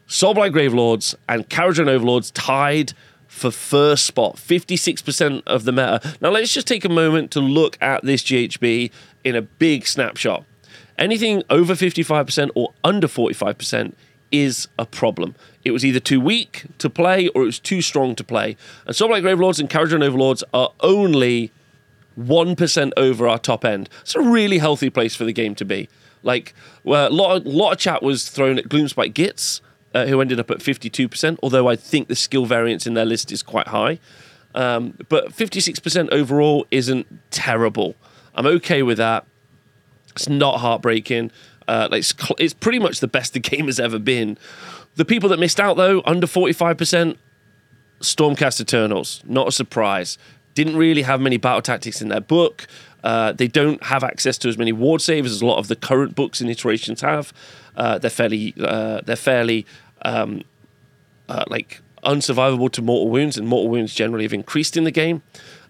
Soulblight 0.09 0.53
Gravelords 0.53 1.15
and 1.29 1.49
Kharadron 1.49 1.89
Overlords 1.89 2.31
tied 2.33 2.95
for 3.29 3.53
first 3.53 4.07
spot, 4.07 4.37
56% 4.37 5.43
of 5.47 5.65
the 5.65 5.71
meta. 5.71 6.17
Now 6.21 6.31
let's 6.31 6.53
just 6.53 6.67
take 6.67 6.85
a 6.85 6.89
moment 6.89 7.31
to 7.31 7.41
look 7.41 7.79
at 7.81 8.03
this 8.03 8.25
GHB 8.25 8.91
in 9.23 9.37
a 9.37 9.43
big 9.43 9.87
snapshot. 9.87 10.45
Anything 10.99 11.45
over 11.49 11.75
55% 11.75 12.51
or 12.57 12.75
under 12.83 13.07
45% 13.07 13.95
is 14.32 14.69
a 14.79 14.87
problem. 14.87 15.35
It 15.65 15.73
was 15.73 15.85
either 15.85 16.00
too 16.00 16.21
weak 16.21 16.65
to 16.79 16.88
play 16.88 17.29
or 17.29 17.43
it 17.43 17.47
was 17.47 17.59
too 17.59 17.82
strong 17.82 18.15
to 18.17 18.25
play. 18.25 18.56
And 18.87 18.94
Soulblight 18.94 19.23
Gravelords 19.23 19.61
and 19.61 19.69
Kharadron 19.69 20.05
Overlords 20.05 20.43
are 20.55 20.73
only 20.81 21.53
1% 22.19 22.93
over 22.97 23.29
our 23.29 23.38
top 23.38 23.65
end. 23.65 23.88
It's 24.03 24.15
a 24.15 24.23
really 24.23 24.59
healthy 24.59 24.91
place 24.91 25.15
for 25.15 25.25
the 25.25 25.32
game 25.32 25.55
to 25.56 25.65
be. 25.65 25.88
Like, 26.23 26.55
well, 26.85 27.09
a 27.09 27.11
lot, 27.11 27.37
of, 27.37 27.47
lot 27.47 27.73
of 27.73 27.79
chat 27.79 28.03
was 28.03 28.29
thrown 28.29 28.59
at 28.59 28.69
Gloomspite 28.69 29.12
Gitz, 29.12 29.61
uh, 29.94 30.06
who 30.06 30.21
ended 30.21 30.38
up 30.38 30.50
at 30.50 30.59
52%, 30.59 31.38
although 31.43 31.69
I 31.69 31.76
think 31.76 32.09
the 32.09 32.17
skill 32.17 32.47
variance 32.47 32.87
in 32.87 32.94
their 32.94 33.05
list 33.05 33.33
is 33.33 33.43
quite 33.43 33.69
high. 33.69 33.99
Um, 34.55 34.97
but 35.09 35.29
56% 35.31 36.11
overall 36.11 36.67
isn't 36.71 37.06
terrible. 37.31 37.94
I'm 38.35 38.47
okay 38.47 38.83
with 38.83 38.99
that. 38.99 39.25
It's 40.12 40.29
not 40.29 40.59
heartbreaking. 40.59 41.31
Uh, 41.71 41.89
it's, 41.93 42.13
it's 42.41 42.53
pretty 42.53 42.81
much 42.81 42.99
the 42.99 43.07
best 43.07 43.33
the 43.33 43.39
game 43.39 43.67
has 43.67 43.79
ever 43.79 44.01
been. 44.01 44.37
The 44.97 45.05
people 45.05 45.29
that 45.29 45.39
missed 45.39 45.61
out, 45.61 45.77
though, 45.77 46.03
under 46.05 46.27
45%, 46.27 47.17
Stormcast 48.01 48.61
Eternals. 48.61 49.23
Not 49.25 49.47
a 49.47 49.53
surprise. 49.53 50.19
Didn't 50.55 50.77
really 50.77 51.03
have 51.03 51.21
many 51.21 51.37
battle 51.37 51.63
tactics 51.63 52.03
in 52.03 52.09
their 52.09 52.21
book. 52.21 52.67
Uh, 53.05 53.31
they 53.33 53.47
don't 53.47 53.81
have 53.85 54.03
access 54.03 54.37
to 54.39 54.49
as 54.49 54.59
many 54.59 54.73
ward 54.73 55.01
saves 55.01 55.31
as 55.31 55.43
a 55.43 55.47
lot 55.47 55.59
of 55.59 55.69
the 55.69 55.77
current 55.77 56.17
books 56.17 56.41
and 56.41 56.51
iterations 56.51 57.03
have. 57.03 57.33
Uh, 57.77 57.99
they're 57.99 58.11
fairly, 58.11 58.53
uh, 58.61 59.01
they're 59.03 59.15
fairly 59.15 59.65
um, 60.03 60.43
uh, 61.29 61.45
like 61.47 61.81
unsurvivable 62.03 62.73
to 62.73 62.83
mortal 62.83 63.09
wounds, 63.09 63.39
and 63.39 63.47
mortal 63.47 63.71
wounds 63.71 63.95
generally 63.95 64.25
have 64.25 64.35
increased 64.35 64.77
in 64.77 64.83
the 64.83 64.91
game. 64.91 65.23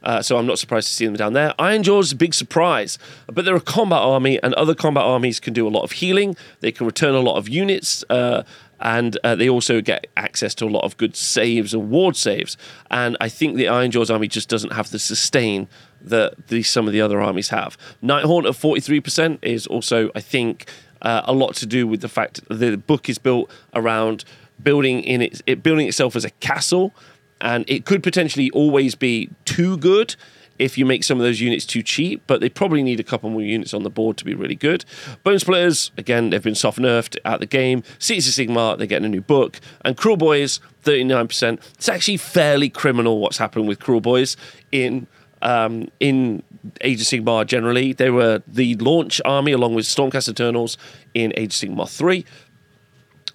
Uh, 0.03 0.23
so 0.23 0.37
I'm 0.37 0.47
not 0.47 0.59
surprised 0.59 0.89
to 0.89 0.95
see 0.95 1.05
them 1.05 1.15
down 1.15 1.33
there. 1.33 1.55
Ironjawz 1.59 2.05
is 2.05 2.13
a 2.13 2.17
big 2.17 2.35
surprise, 2.35 2.99
but 3.27 3.45
they're 3.45 3.57
a 3.57 3.61
combat 3.61 4.01
army, 4.01 4.43
and 4.43 4.55
other 4.55 4.75
combat 4.75 5.05
armies 5.05 5.41
can 5.41 5.53
do 5.53 5.67
a 5.67 5.71
lot 5.71 5.83
of 5.83 5.93
healing. 5.93 6.37
They 6.61 6.73
can 6.73 6.87
return 6.87 7.15
a 7.15 7.21
lot 7.21 7.37
of 7.37 7.49
units. 7.49 8.05
Uh, 8.09 8.45
and 8.81 9.19
uh, 9.23 9.35
they 9.35 9.49
also 9.49 9.81
get 9.81 10.07
access 10.17 10.55
to 10.55 10.65
a 10.65 10.71
lot 10.71 10.85
of 10.85 10.97
good 10.97 11.15
saves 11.15 11.75
and 11.75 11.91
ward 11.91 12.17
saves. 12.17 12.57
And 12.91 13.17
I 13.21 13.29
think 13.29 13.57
the 13.57 13.67
Ironjawz 13.67 14.11
army 14.11 14.27
just 14.27 14.49
doesn't 14.49 14.73
have 14.73 14.91
the 14.91 14.99
sustain 14.99 15.69
that 16.01 16.49
the, 16.49 16.63
some 16.63 16.87
of 16.87 16.95
the 16.95 17.01
other 17.03 17.21
armies 17.21 17.51
have. 17.51 17.77
Nighthaunt 18.03 18.47
at 18.47 18.55
43% 18.55 19.39
is 19.43 19.67
also, 19.67 20.11
I 20.15 20.21
think, 20.21 20.67
uh, 21.03 21.23
a 21.25 21.33
lot 21.33 21.55
to 21.57 21.67
do 21.67 21.87
with 21.87 22.01
the 22.01 22.09
fact 22.09 22.47
that 22.49 22.55
the 22.55 22.77
book 22.77 23.09
is 23.09 23.19
built 23.19 23.51
around 23.75 24.25
building 24.63 25.03
in 25.03 25.23
it 25.23 25.63
building 25.63 25.89
itself 25.89 26.15
as 26.15 26.23
a 26.23 26.31
castle 26.31 26.93
and 27.41 27.65
it 27.69 27.85
could 27.85 28.03
potentially 28.03 28.51
always 28.51 28.95
be 28.95 29.31
too 29.45 29.77
good 29.79 30.17
if 30.61 30.77
you 30.77 30.85
make 30.85 31.03
some 31.03 31.19
of 31.19 31.25
those 31.25 31.41
units 31.41 31.65
too 31.65 31.83
cheap, 31.83 32.23
but 32.27 32.43
they 32.43 32.51
probably 32.51 32.83
need 32.83 33.01
a 33.01 33.03
couple 33.03 33.31
more 33.31 33.41
units 33.41 33.73
on 33.73 33.83
the 33.83 33.89
board 33.89 34.19
to 34.19 34.27
be 34.27 34.35
really 34.35 34.55
good. 34.55 34.85
Bonesplitterz, 35.25 35.91
again, 35.97 36.29
they've 36.29 36.43
been 36.43 36.55
soft 36.55 36.79
nerfed 36.79 37.17
at 37.25 37.41
the 37.41 37.47
game. 37.47 37.83
Cities 37.99 38.29
of 38.29 38.35
Sigmar, 38.35 38.77
they're 38.77 38.87
getting 38.87 39.07
a 39.07 39.09
new 39.09 39.23
book. 39.23 39.59
And 39.87 39.97
Kruleboyz, 39.97 40.61
39%. 40.85 41.59
It's 41.75 41.89
actually 41.89 42.19
fairly 42.19 42.69
criminal 42.69 43.21
what's 43.21 43.39
happened 43.39 43.69
with 43.69 43.79
Kruleboyz 43.81 44.37
in 44.71 45.07
um, 45.43 45.89
in 45.99 46.43
Age 46.83 47.01
of 47.01 47.07
Sigmar 47.07 47.47
generally. 47.47 47.95
They 47.95 48.11
were 48.11 48.43
the 48.47 48.75
launch 48.77 49.23
army 49.25 49.53
along 49.53 49.75
with 49.75 49.87
Stormcast 49.87 50.29
Eternals 50.29 50.77
in 51.15 51.33
Age 51.39 51.63
of 51.63 51.71
Sigmar 51.71 51.89
3. 51.89 52.23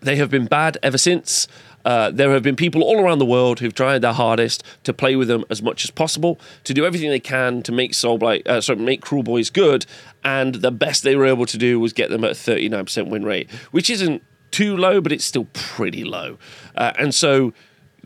They 0.02 0.16
have 0.18 0.30
been 0.30 0.46
bad 0.46 0.78
ever 0.84 1.00
since. 1.00 1.48
Uh, 1.86 2.12
there 2.12 2.32
have 2.32 2.44
been 2.44 2.56
people 2.56 2.82
all 2.82 3.00
around 3.00 3.20
the 3.20 3.26
world 3.26 3.60
who've 3.60 3.74
tried 3.74 4.00
their 4.00 4.14
hardest 4.14 4.64
to 4.84 4.94
play 4.94 5.16
with 5.16 5.28
them 5.28 5.46
as 5.50 5.62
much 5.62 5.86
as 5.86 5.92
possible, 5.92 6.40
to 6.64 6.74
do 6.74 6.86
everything 6.86 7.10
they 7.10 7.20
can 7.20 7.62
to 7.62 7.72
make 7.72 7.94
Soulblight, 7.94 8.46
uh, 8.48 8.60
sorry, 8.60 8.80
make 8.80 9.02
Kruleboyz 9.02 9.54
good, 9.54 9.86
and 10.24 10.56
the 10.56 10.72
best 10.72 11.04
they 11.04 11.16
were 11.16 11.26
able 11.26 11.46
to 11.46 11.58
do 11.58 11.80
was 11.80 11.94
get 11.94 12.10
them 12.10 12.24
at 12.24 12.32
a 12.32 12.34
39% 12.34 13.08
win 13.10 13.24
rate, 13.24 13.50
which 13.72 13.90
isn't 13.90 14.24
too 14.52 14.76
low, 14.76 15.00
but 15.00 15.12
it's 15.12 15.26
still 15.26 15.48
pretty 15.54 16.04
low. 16.04 16.38
Uh, 16.76 16.92
and 16.98 17.14
so 17.14 17.54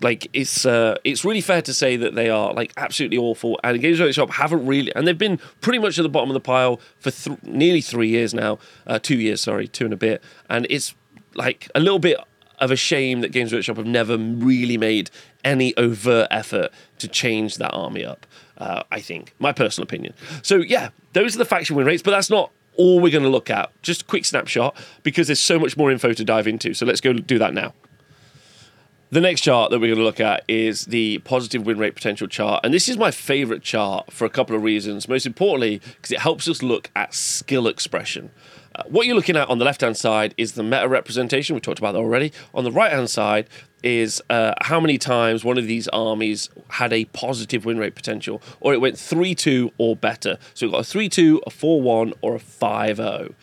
like 0.02 0.30
it's 0.34 0.66
uh, 0.66 0.96
it's 1.04 1.26
really 1.26 1.42
fair 1.42 1.62
to 1.62 1.74
say 1.74 1.98
that 1.98 2.16
they 2.16 2.30
are 2.30 2.54
like 2.54 2.72
absolutely 2.78 3.18
awful. 3.18 3.60
And 3.64 3.80
Games 3.82 4.00
Workshop 4.00 4.32
haven't 4.32 4.66
really, 4.66 4.94
and 4.96 5.08
they've 5.08 5.18
been 5.18 5.40
pretty 5.62 5.80
much 5.80 6.00
at 6.00 6.04
the 6.04 6.10
bottom 6.10 6.30
of 6.30 6.34
the 6.34 6.40
pile 6.40 6.80
for 7.00 7.12
th- 7.12 7.42
nearly 7.44 7.82
three 7.82 8.10
years 8.10 8.34
now, 8.34 8.60
uh, 8.88 9.00
two 9.00 9.18
years, 9.18 9.42
sorry, 9.42 9.68
two 9.68 9.86
and 9.86 9.94
a 9.94 9.98
bit. 9.98 10.24
And 10.50 10.66
it's 10.70 10.96
like 11.36 11.70
a 11.76 11.80
little 11.80 12.00
bit 12.00 12.18
of 12.60 12.72
a 12.72 12.76
shame 12.76 13.22
that 13.22 13.32
Games 13.32 13.54
Workshop 13.54 13.78
have 13.78 13.86
never 13.86 14.18
really 14.18 14.78
made 14.78 15.10
any 15.44 15.76
overt 15.78 16.28
effort 16.32 16.72
to 17.00 17.08
change 17.08 17.58
that 17.58 17.72
army 17.72 18.06
up. 18.06 18.26
Uh, 18.58 18.84
I 18.92 19.00
think 19.00 19.34
my 19.40 19.52
personal 19.52 19.84
opinion. 19.86 20.14
So 20.42 20.58
yeah, 20.58 20.90
those 21.14 21.36
are 21.36 21.40
the 21.40 21.46
faction 21.46 21.76
win 21.76 21.86
rates, 21.86 22.04
but 22.04 22.12
that's 22.12 22.30
not 22.30 22.52
all 22.78 23.00
we're 23.00 23.12
going 23.12 23.24
to 23.24 23.30
look 23.30 23.50
at. 23.50 23.72
Just 23.82 24.04
a 24.04 24.06
quick 24.06 24.26
snapshot 24.26 24.76
because 25.04 25.28
there's 25.28 25.42
so 25.42 25.60
much 25.60 25.76
more 25.78 25.92
info 25.92 26.14
to 26.14 26.24
dive 26.24 26.48
into. 26.48 26.74
So 26.74 26.86
let's 26.86 27.02
go 27.02 27.14
do 27.14 27.40
that 27.40 27.54
now. 27.54 27.74
The 29.12 29.22
next 29.22 29.42
chart 29.42 29.72
that 29.72 29.80
we're 29.80 29.88
going 29.88 29.98
to 29.98 30.04
look 30.04 30.20
at 30.20 30.44
is 30.48 30.86
the 30.86 31.18
positive 31.20 31.66
win 31.66 31.80
rate 31.80 31.96
potential 31.96 32.28
chart. 32.28 32.62
And 32.64 32.72
this 32.72 32.88
is 32.88 32.96
my 32.96 33.10
favorite 33.10 33.64
chart 33.64 34.14
for 34.14 34.26
a 34.26 34.30
couple 34.30 34.56
of 34.56 34.62
reasons. 34.62 35.08
Most 35.08 35.26
importantly, 35.26 35.82
because 35.96 36.12
it 36.12 36.20
helps 36.20 36.48
us 36.48 36.62
look 36.62 36.92
at 36.96 37.16
skill 37.16 37.68
expression. 37.68 38.30
Uh, 38.76 38.84
what 38.88 39.08
you're 39.08 39.16
looking 39.16 39.36
at 39.36 39.50
on 39.50 39.58
the 39.58 39.66
left 39.66 39.82
hand 39.82 39.98
side 39.98 40.34
is 40.38 40.54
the 40.54 40.64
meta 40.64 40.88
representation. 40.88 41.56
We 41.56 41.60
talked 41.60 41.80
about 41.80 41.94
that 41.94 42.00
already. 42.00 42.32
On 42.54 42.64
the 42.64 42.72
right 42.72 42.92
hand 42.92 43.10
side 43.10 43.48
is 43.84 44.22
uh, 44.30 44.54
how 44.62 44.80
many 44.80 44.98
times 44.98 45.44
one 45.44 45.58
of 45.58 45.66
these 45.66 45.88
armies 45.90 46.50
had 46.70 46.94
a 46.94 47.06
positive 47.06 47.66
win 47.66 47.78
rate 47.78 47.96
potential, 47.96 48.42
or 48.60 48.74
it 48.74 48.82
went 48.82 48.98
3 48.98 49.34
2 49.34 49.72
or 49.78 49.96
better. 49.96 50.38
So 50.54 50.66
we've 50.66 50.74
got 50.74 50.82
a 50.82 50.84
3 50.84 51.10
2, 51.10 51.42
a 51.48 51.50
4 51.50 51.82
1, 51.82 52.14
or 52.22 52.36
a 52.36 52.40
5 52.40 52.98
0. 52.98 53.34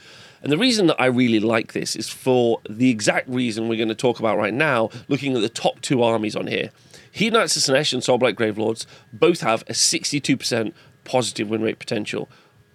And 0.42 0.52
the 0.52 0.58
reason 0.58 0.86
that 0.86 1.00
I 1.00 1.06
really 1.06 1.40
like 1.40 1.72
this 1.72 1.96
is 1.96 2.08
for 2.08 2.60
the 2.68 2.90
exact 2.90 3.28
reason 3.28 3.68
we're 3.68 3.76
going 3.76 3.88
to 3.88 3.94
talk 3.94 4.20
about 4.20 4.38
right 4.38 4.54
now, 4.54 4.90
looking 5.08 5.34
at 5.34 5.42
the 5.42 5.48
top 5.48 5.80
two 5.80 6.02
armies 6.02 6.36
on 6.36 6.46
here. 6.46 6.70
Hedonites 7.12 7.56
of 7.56 7.62
Slaanesh 7.62 7.94
and 7.94 8.02
Soulblight 8.02 8.34
Gravelords 8.34 8.86
both 9.12 9.40
have 9.40 9.62
a 9.62 9.72
62% 9.72 10.72
positive 11.04 11.48
win 11.48 11.62
rate 11.62 11.78
potential, 11.78 12.28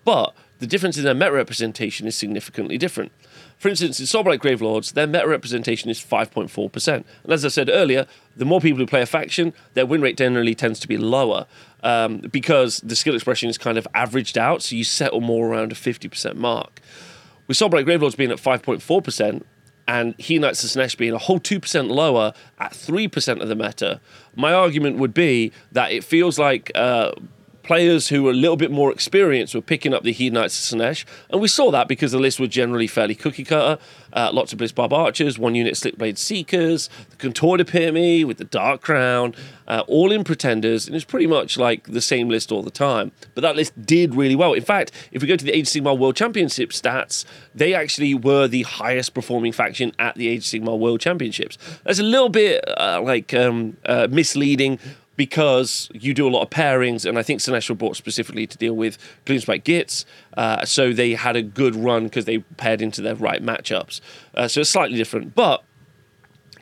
but 0.04 0.34
the 0.62 0.68
difference 0.68 0.96
in 0.96 1.04
their 1.04 1.16
meta 1.16 1.32
representation 1.32 2.06
is 2.06 2.16
significantly 2.16 2.78
different. 2.78 3.12
For 3.58 3.68
instance, 3.68 4.00
in 4.00 4.06
Soulblight 4.06 4.38
Gravelords, 4.38 4.94
their 4.94 5.08
meta 5.08 5.28
representation 5.28 5.90
is 5.90 6.00
5.4%. 6.00 6.88
And 7.24 7.34
as 7.34 7.44
I 7.44 7.48
said 7.48 7.68
earlier, 7.68 8.06
the 8.38 8.46
more 8.46 8.62
people 8.62 8.78
who 8.78 8.86
play 8.86 9.02
a 9.02 9.08
faction, 9.08 9.54
their 9.74 9.88
win 9.88 10.02
rate 10.02 10.18
generally 10.18 10.54
tends 10.54 10.80
to 10.82 10.88
be 10.88 10.98
lower 10.98 11.48
um, 11.82 12.20
because 12.32 12.80
the 12.82 12.96
skill 12.96 13.16
expression 13.16 13.50
is 13.50 13.58
kind 13.58 13.80
of 13.80 13.88
averaged 13.96 14.38
out, 14.38 14.62
so 14.62 14.76
you 14.76 14.84
settle 14.84 15.20
more 15.20 15.48
around 15.48 15.72
a 15.72 15.76
50% 15.76 16.36
mark. 16.36 16.80
With 17.48 17.58
Soulblight 17.58 17.88
Gravelords 17.88 18.16
being 18.16 18.32
at 18.32 18.38
5.4%, 18.38 19.44
and 19.88 20.16
Hedonites 20.20 20.64
of 20.64 20.70
Slaanesh 20.70 20.96
being 20.96 21.12
a 21.12 21.18
whole 21.18 21.40
2% 21.40 21.90
lower 21.90 22.34
at 22.60 22.72
3% 22.72 23.42
of 23.42 23.50
the 23.50 23.56
meta, 23.56 24.00
my 24.36 24.54
argument 24.54 24.98
would 24.98 25.14
be 25.14 25.52
that 25.72 25.92
it 25.92 26.04
feels 26.04 26.38
like 26.38 26.72
uh, 26.76 27.14
players 27.72 28.10
who 28.10 28.24
were 28.24 28.32
a 28.32 28.34
little 28.34 28.58
bit 28.58 28.70
more 28.70 28.92
experienced 28.92 29.56
were 29.56 29.62
picking 29.62 29.94
up 29.94 30.04
the 30.04 30.14
Hedonites 30.14 30.74
of 30.74 30.78
Slaanesh, 30.78 31.06
and 31.30 31.40
we 31.40 31.48
saw 31.48 31.72
that 31.72 31.88
because 31.88 32.12
the 32.12 32.20
list 32.20 32.38
were 32.38 32.46
generally 32.46 32.86
fairly 32.86 33.16
cookie 33.16 33.46
cutter. 33.46 33.82
Uh, 34.12 34.30
lots 34.34 34.52
of 34.52 34.60
Blissbarb 34.60 34.92
Archers, 34.92 35.40
one 35.40 35.56
unit 35.56 35.76
Slickblade 35.76 36.18
Seekers, 36.18 36.90
the 37.12 37.16
Contorted 37.16 37.70
Epitome 37.70 38.26
with 38.26 38.40
the 38.40 38.44
Dark 38.44 38.82
Crown, 38.82 39.34
uh, 39.70 39.84
all 39.88 40.12
in 40.12 40.26
Pretenders, 40.26 40.86
and 40.86 40.98
it's 40.98 41.06
pretty 41.06 41.28
much 41.28 41.58
like 41.58 41.88
the 41.88 42.02
same 42.02 42.28
list 42.28 42.52
all 42.52 42.62
the 42.62 42.72
time. 42.72 43.14
But 43.36 43.42
that 43.44 43.56
list 43.56 43.72
did 43.86 44.16
really 44.16 44.36
well. 44.36 44.52
In 44.52 44.64
fact, 44.64 44.92
if 45.14 45.22
we 45.22 45.28
go 45.30 45.38
to 45.38 45.46
the 45.46 45.54
Age 45.54 45.68
Sigmar 45.68 45.98
World 45.98 46.18
Championship 46.18 46.72
stats, 46.72 47.24
they 47.56 47.74
actually 47.74 48.14
were 48.14 48.50
the 48.50 48.64
highest 48.64 49.14
performing 49.14 49.54
faction 49.54 49.94
at 49.98 50.16
the 50.16 50.28
Age 50.28 50.44
Sigmar 50.44 50.78
World 50.78 51.00
Championships. 51.00 51.58
That's 51.86 52.00
a 52.00 52.04
little 52.04 52.28
bit 52.28 52.66
uh, 52.68 53.02
like 53.02 53.34
um, 53.34 53.78
uh, 53.86 54.10
misleading 54.12 54.78
because 55.16 55.90
you 55.94 56.14
do 56.14 56.28
a 56.28 56.32
lot 56.32 56.42
of 56.42 56.50
pairings, 56.50 57.06
and 57.06 57.18
I 57.18 57.24
think 57.24 57.42
were 57.70 57.76
bought 57.76 57.96
specifically 57.96 58.48
to 58.48 58.58
deal 58.58 58.74
with 58.74 58.98
Gloomspite 59.26 59.64
Gitz, 59.64 60.06
uh, 60.38 60.66
so 60.66 60.94
they 60.94 61.14
had 61.14 61.36
a 61.36 61.42
good 61.42 61.76
run 61.76 62.06
because 62.06 62.26
they 62.26 62.40
paired 62.40 62.82
into 62.82 63.02
their 63.02 63.16
right 63.16 63.44
matchups. 63.44 64.02
Uh, 64.34 64.48
so 64.48 64.62
it's 64.62 64.70
slightly 64.70 64.98
different, 64.98 65.36
but 65.36 65.64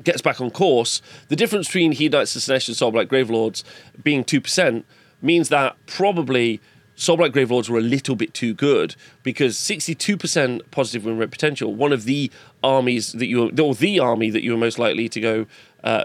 gets 0.04 0.22
back 0.22 0.42
on 0.42 0.50
course. 0.50 1.02
The 1.28 1.36
difference 1.36 1.68
between 1.68 1.94
Hedonites 1.94 2.36
and 2.36 2.62
Slaanesh 2.62 2.68
and 2.68 2.78
Soulblight 2.78 3.08
Gravelords 3.08 3.64
being 4.02 4.24
2% 4.24 4.84
means 5.22 5.50
that 5.50 5.76
probably 5.86 6.62
Soulblight 6.96 7.32
Gravelords 7.32 7.70
were 7.70 7.78
a 7.78 7.82
little 7.82 8.16
bit 8.16 8.34
too 8.34 8.54
good 8.54 8.96
because 9.24 9.56
62% 9.58 10.62
positive 10.72 11.06
win 11.06 11.18
rate 11.18 11.32
potential, 11.32 11.74
one 11.74 11.94
of 11.94 12.04
the 12.04 12.32
armies 12.64 13.14
that 13.14 13.28
you 13.28 13.50
or 13.50 13.74
the 13.74 14.00
army 14.00 14.30
that 14.30 14.44
you 14.44 14.52
were 14.52 14.58
most 14.58 14.80
likely 14.80 15.08
to 15.10 15.22
go 15.22 15.46
uh, 15.84 16.04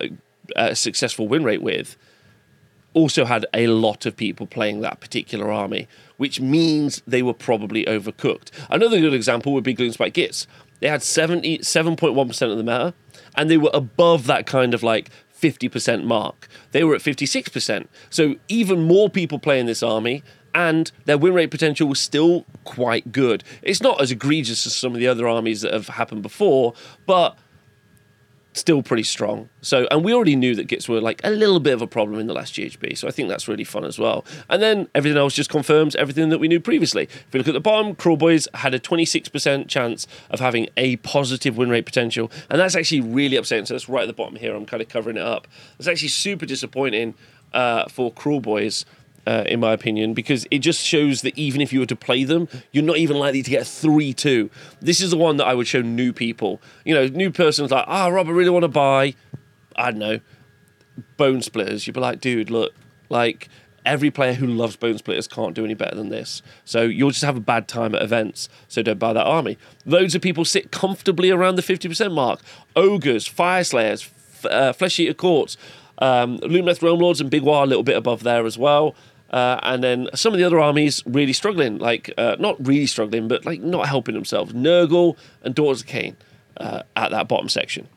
a 0.55 0.77
successful 0.77 1.27
win 1.27 1.43
rate 1.43 1.63
with, 1.63 1.97
also 2.95 3.25
had 3.25 3.45
a 3.53 3.67
lot 3.67 4.07
of 4.07 4.17
people 4.17 4.47
playing 4.47 4.81
that 4.81 5.01
particular 5.01 5.53
army, 5.53 5.87
which 6.17 6.41
means 6.41 7.03
they 7.07 7.23
were 7.23 7.35
probably 7.35 7.85
overcooked. 7.85 8.51
Another 8.71 9.01
good 9.01 9.15
example 9.15 9.53
would 9.53 9.65
be 9.65 9.75
Gloomspite 9.75 10.13
Gitz. 10.13 10.47
They 10.81 10.89
had 10.89 11.01
77.1% 11.01 12.51
of 12.51 12.57
the 12.57 12.63
meta, 12.63 12.95
and 13.37 13.51
they 13.51 13.59
were 13.59 13.71
above 13.75 14.27
that 14.27 14.47
kind 14.47 14.75
of 14.75 14.83
like 14.83 15.11
50% 15.39 16.05
mark. 16.05 16.49
They 16.73 16.85
were 16.85 16.95
at 16.95 17.01
56%. 17.01 17.87
So 18.11 18.37
even 18.49 18.83
more 18.83 19.11
people 19.11 19.39
playing 19.39 19.67
this 19.67 19.83
army, 19.83 20.23
and 20.55 20.93
their 21.05 21.19
win 21.19 21.35
rate 21.35 21.51
potential 21.51 21.89
was 21.89 21.99
still 21.99 22.47
quite 22.63 23.11
good. 23.11 23.43
It's 23.63 23.83
not 23.83 24.01
as 24.01 24.13
egregious 24.13 24.67
as 24.67 24.75
some 24.75 24.95
of 24.95 25.01
the 25.01 25.09
other 25.09 25.27
armies 25.27 25.63
that 25.63 25.73
have 25.73 25.89
happened 25.89 26.23
before, 26.23 26.75
but 27.07 27.37
still 28.55 28.83
pretty 28.83 29.03
strong. 29.03 29.49
So, 29.61 29.87
and 29.91 30.05
we 30.05 30.15
already 30.15 30.37
knew 30.37 30.55
that 30.55 30.69
Gitz 30.69 30.89
were 30.89 31.01
like 31.01 31.21
a 31.25 31.31
little 31.31 31.61
bit 31.61 31.75
of 31.75 31.83
a 31.83 31.87
problem 31.87 32.21
in 32.21 32.27
the 32.27 32.33
last 32.33 32.55
GHB. 32.55 32.97
So 32.97 33.09
I 33.09 33.11
think 33.11 33.29
that's 33.29 33.49
really 33.49 33.65
fun 33.65 33.85
as 33.85 33.99
well. 33.99 34.25
And 34.49 34.63
then 34.63 34.89
everything 34.95 35.19
else 35.19 35.35
just 35.35 35.51
confirms 35.51 35.95
everything 35.97 36.29
that 36.31 36.39
we 36.39 36.49
knew 36.49 36.61
previously. 36.61 37.05
If 37.05 37.27
you 37.33 37.39
look 37.39 37.49
at 37.49 37.55
the 37.55 37.61
bottom, 37.61 37.95
Kruleboyz 37.95 38.47
had 38.55 38.73
a 38.73 38.79
26% 38.79 39.69
chance 39.69 40.07
of 40.31 40.41
having 40.41 40.69
a 40.77 40.97
positive 40.97 41.57
win 41.57 41.69
rate 41.69 41.85
potential. 41.85 42.31
And 42.49 42.61
that's 42.61 42.77
actually 42.77 43.01
really 43.01 43.37
upsetting. 43.37 43.67
So 43.67 43.75
that's 43.75 43.89
right 43.89 44.03
at 44.03 44.07
the 44.07 44.15
bottom 44.15 44.37
here. 44.37 44.55
I'm 44.55 44.67
kind 44.67 44.81
of 44.81 44.89
covering 44.89 45.17
it 45.17 45.25
up. 45.25 45.49
It's 45.79 45.89
actually 45.89 46.09
super 46.09 46.47
disappointing 46.47 47.15
uh, 47.53 47.89
for 47.89 48.13
Kruleboyz 48.13 48.85
uh, 49.27 49.45
in 49.47 49.61
my 49.61 49.73
opinion, 49.73 50.15
because 50.15 50.47
it 50.51 50.59
just 50.59 50.81
shows 50.81 51.23
that 51.23 51.37
even 51.39 51.61
if 51.61 51.73
you 51.73 51.81
were 51.81 51.87
to 51.87 51.97
play 51.97 52.25
them, 52.25 52.49
you're 52.73 52.85
not 52.85 52.99
even 52.99 53.17
likely 53.17 53.43
to 53.43 53.51
get 53.51 53.67
3 53.67 54.13
2. 54.13 54.51
This 54.81 55.01
is 55.01 55.11
the 55.11 55.17
one 55.17 55.37
that 55.39 55.47
I 55.47 55.55
would 55.55 55.67
show 55.67 55.81
new 55.81 56.13
people. 56.13 56.61
You 56.85 56.95
know, 56.95 57.07
new 57.07 57.31
person's 57.31 57.71
like, 57.71 57.85
ah, 57.89 58.07
oh, 58.07 58.11
Rob, 58.11 58.29
I 58.29 58.33
really 58.33 58.51
want 58.51 58.65
to 58.65 58.69
buy, 58.69 59.15
I 59.77 59.91
don't 59.91 60.01
know, 60.01 60.21
Bonesplitterz. 61.19 61.87
You'd 61.87 61.95
be 61.95 62.01
like, 62.01 62.21
dude, 62.21 62.51
look, 62.51 62.73
like, 63.09 63.49
every 63.87 64.11
player 64.11 64.35
who 64.35 64.47
loves 64.47 64.77
Bonesplitterz 64.77 65.29
can't 65.29 65.55
do 65.55 65.65
any 65.65 65.75
better 65.75 65.95
than 65.95 66.09
this. 66.09 66.43
So 66.65 66.83
you'll 66.83 67.11
just 67.11 67.25
have 67.25 67.37
a 67.37 67.41
bad 67.41 67.69
time 67.69 67.95
at 67.95 68.03
events. 68.03 68.49
So 68.69 68.83
don't 68.83 68.99
buy 68.99 69.13
that 69.13 69.25
army. 69.25 69.59
Loads 69.85 70.15
of 70.15 70.23
people 70.23 70.45
sit 70.45 70.71
comfortably 70.71 71.31
around 71.31 71.57
the 71.57 71.63
50% 71.63 72.13
mark. 72.13 72.41
Ogres, 72.77 73.29
Fyreslayers, 73.29 74.05
f- 74.05 74.47
uh, 74.47 74.73
Flesh 74.73 74.99
Eater 74.99 75.15
Courts, 75.15 75.57
um, 75.99 76.39
Lumineth 76.39 76.83
Realm 76.83 77.01
Lords, 77.01 77.21
and 77.21 77.31
Big 77.31 77.43
Waaagh 77.43 77.65
a 77.65 77.67
little 77.67 77.83
bit 77.83 77.97
above 77.97 78.23
there 78.23 78.47
as 78.47 78.59
well. 78.59 78.95
Uh, 79.35 79.59
and 79.65 79.83
then 79.83 80.09
some 80.15 80.33
of 80.33 80.39
the 80.39 80.45
other 80.45 80.61
armies 80.61 81.03
really 81.07 81.33
struggling, 81.33 81.77
like 81.79 82.09
uh, 82.17 82.37
not 82.39 82.55
really 82.65 82.87
struggling, 82.87 83.27
but 83.27 83.45
like 83.45 83.61
not 83.61 83.89
helping 83.89 84.15
themselves. 84.15 84.53
Nurgle 84.53 85.17
and 85.43 85.57
Daughters 85.57 85.81
of 85.81 85.89
Khaine 85.89 86.15
uh, 86.59 86.83
at 86.95 87.11
that 87.11 87.27
bottom 87.27 87.49
section. 87.49 87.89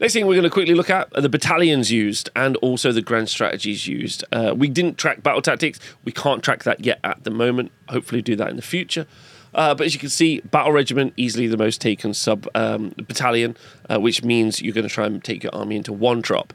Next 0.00 0.14
thing 0.14 0.26
we're 0.26 0.34
going 0.34 0.42
to 0.42 0.50
quickly 0.50 0.74
look 0.74 0.90
at 0.90 1.08
are 1.16 1.20
the 1.20 1.28
battalions 1.28 1.92
used 1.92 2.30
and 2.34 2.56
also 2.56 2.90
the 2.90 3.00
grand 3.00 3.28
strategies 3.28 3.86
used. 3.86 4.24
Uh, 4.32 4.54
we 4.56 4.68
didn't 4.68 4.98
track 4.98 5.22
battle 5.22 5.40
tactics. 5.40 5.78
We 6.04 6.10
can't 6.10 6.42
track 6.42 6.64
that 6.64 6.84
yet 6.84 6.98
at 7.04 7.22
the 7.22 7.30
moment. 7.30 7.70
Hopefully, 7.88 8.20
do 8.20 8.34
that 8.34 8.50
in 8.50 8.56
the 8.56 8.62
future. 8.62 9.06
Uh, 9.54 9.76
but 9.76 9.86
as 9.86 9.94
you 9.94 10.00
can 10.00 10.08
see, 10.08 10.40
Battle 10.40 10.72
Regiment 10.72 11.12
easily 11.16 11.46
the 11.46 11.56
most 11.56 11.80
taken 11.80 12.12
sub 12.12 12.48
um, 12.56 12.92
battalion, 12.96 13.56
uh, 13.88 14.00
which 14.00 14.24
means 14.24 14.60
you're 14.60 14.74
going 14.74 14.88
to 14.88 14.92
try 14.92 15.06
and 15.06 15.22
take 15.22 15.44
your 15.44 15.54
army 15.54 15.76
into 15.76 15.92
one 15.92 16.20
drop. 16.20 16.52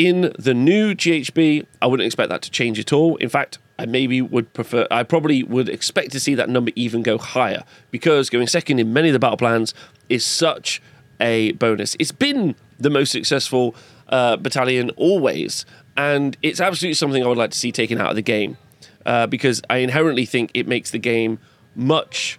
In 0.00 0.32
the 0.38 0.54
new 0.54 0.94
GHB, 0.94 1.66
I 1.82 1.86
wouldn't 1.86 2.06
expect 2.06 2.30
that 2.30 2.40
to 2.40 2.50
change 2.50 2.78
at 2.78 2.90
all. 2.90 3.16
In 3.16 3.28
fact, 3.28 3.58
I 3.78 3.84
maybe 3.84 4.22
would 4.22 4.50
prefer, 4.54 4.86
I 4.90 5.02
probably 5.02 5.42
would 5.42 5.68
expect 5.68 6.12
to 6.12 6.20
see 6.20 6.34
that 6.36 6.48
number 6.48 6.72
even 6.74 7.02
go 7.02 7.18
higher 7.18 7.64
because 7.90 8.30
going 8.30 8.46
second 8.46 8.78
in 8.78 8.94
many 8.94 9.10
of 9.10 9.12
the 9.12 9.18
battle 9.18 9.36
plans 9.36 9.74
is 10.08 10.24
such 10.24 10.80
a 11.20 11.52
bonus. 11.52 11.96
It's 11.98 12.12
been 12.12 12.54
the 12.78 12.88
most 12.88 13.12
successful 13.12 13.74
uh, 14.08 14.38
battalion 14.38 14.88
always, 14.96 15.66
and 15.98 16.34
it's 16.40 16.62
absolutely 16.62 16.94
something 16.94 17.22
I 17.22 17.26
would 17.26 17.36
like 17.36 17.50
to 17.50 17.58
see 17.58 17.70
taken 17.70 18.00
out 18.00 18.08
of 18.08 18.16
the 18.16 18.22
game 18.22 18.56
uh, 19.04 19.26
because 19.26 19.60
I 19.68 19.78
inherently 19.78 20.24
think 20.24 20.50
it 20.54 20.66
makes 20.66 20.92
the 20.92 20.98
game 20.98 21.38
much. 21.74 22.38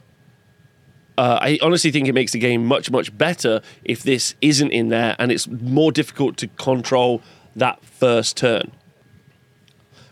Uh, 1.16 1.38
I 1.40 1.60
honestly 1.62 1.92
think 1.92 2.08
it 2.08 2.14
makes 2.14 2.32
the 2.32 2.40
game 2.40 2.66
much, 2.66 2.90
much 2.90 3.16
better 3.16 3.62
if 3.84 4.02
this 4.02 4.34
isn't 4.42 4.72
in 4.72 4.90
there 4.90 5.16
and 5.20 5.32
it's 5.32 5.48
more 5.48 5.92
difficult 5.92 6.38
to 6.38 6.48
control 6.48 7.22
that 7.56 7.84
first 7.84 8.38
turn. 8.38 8.72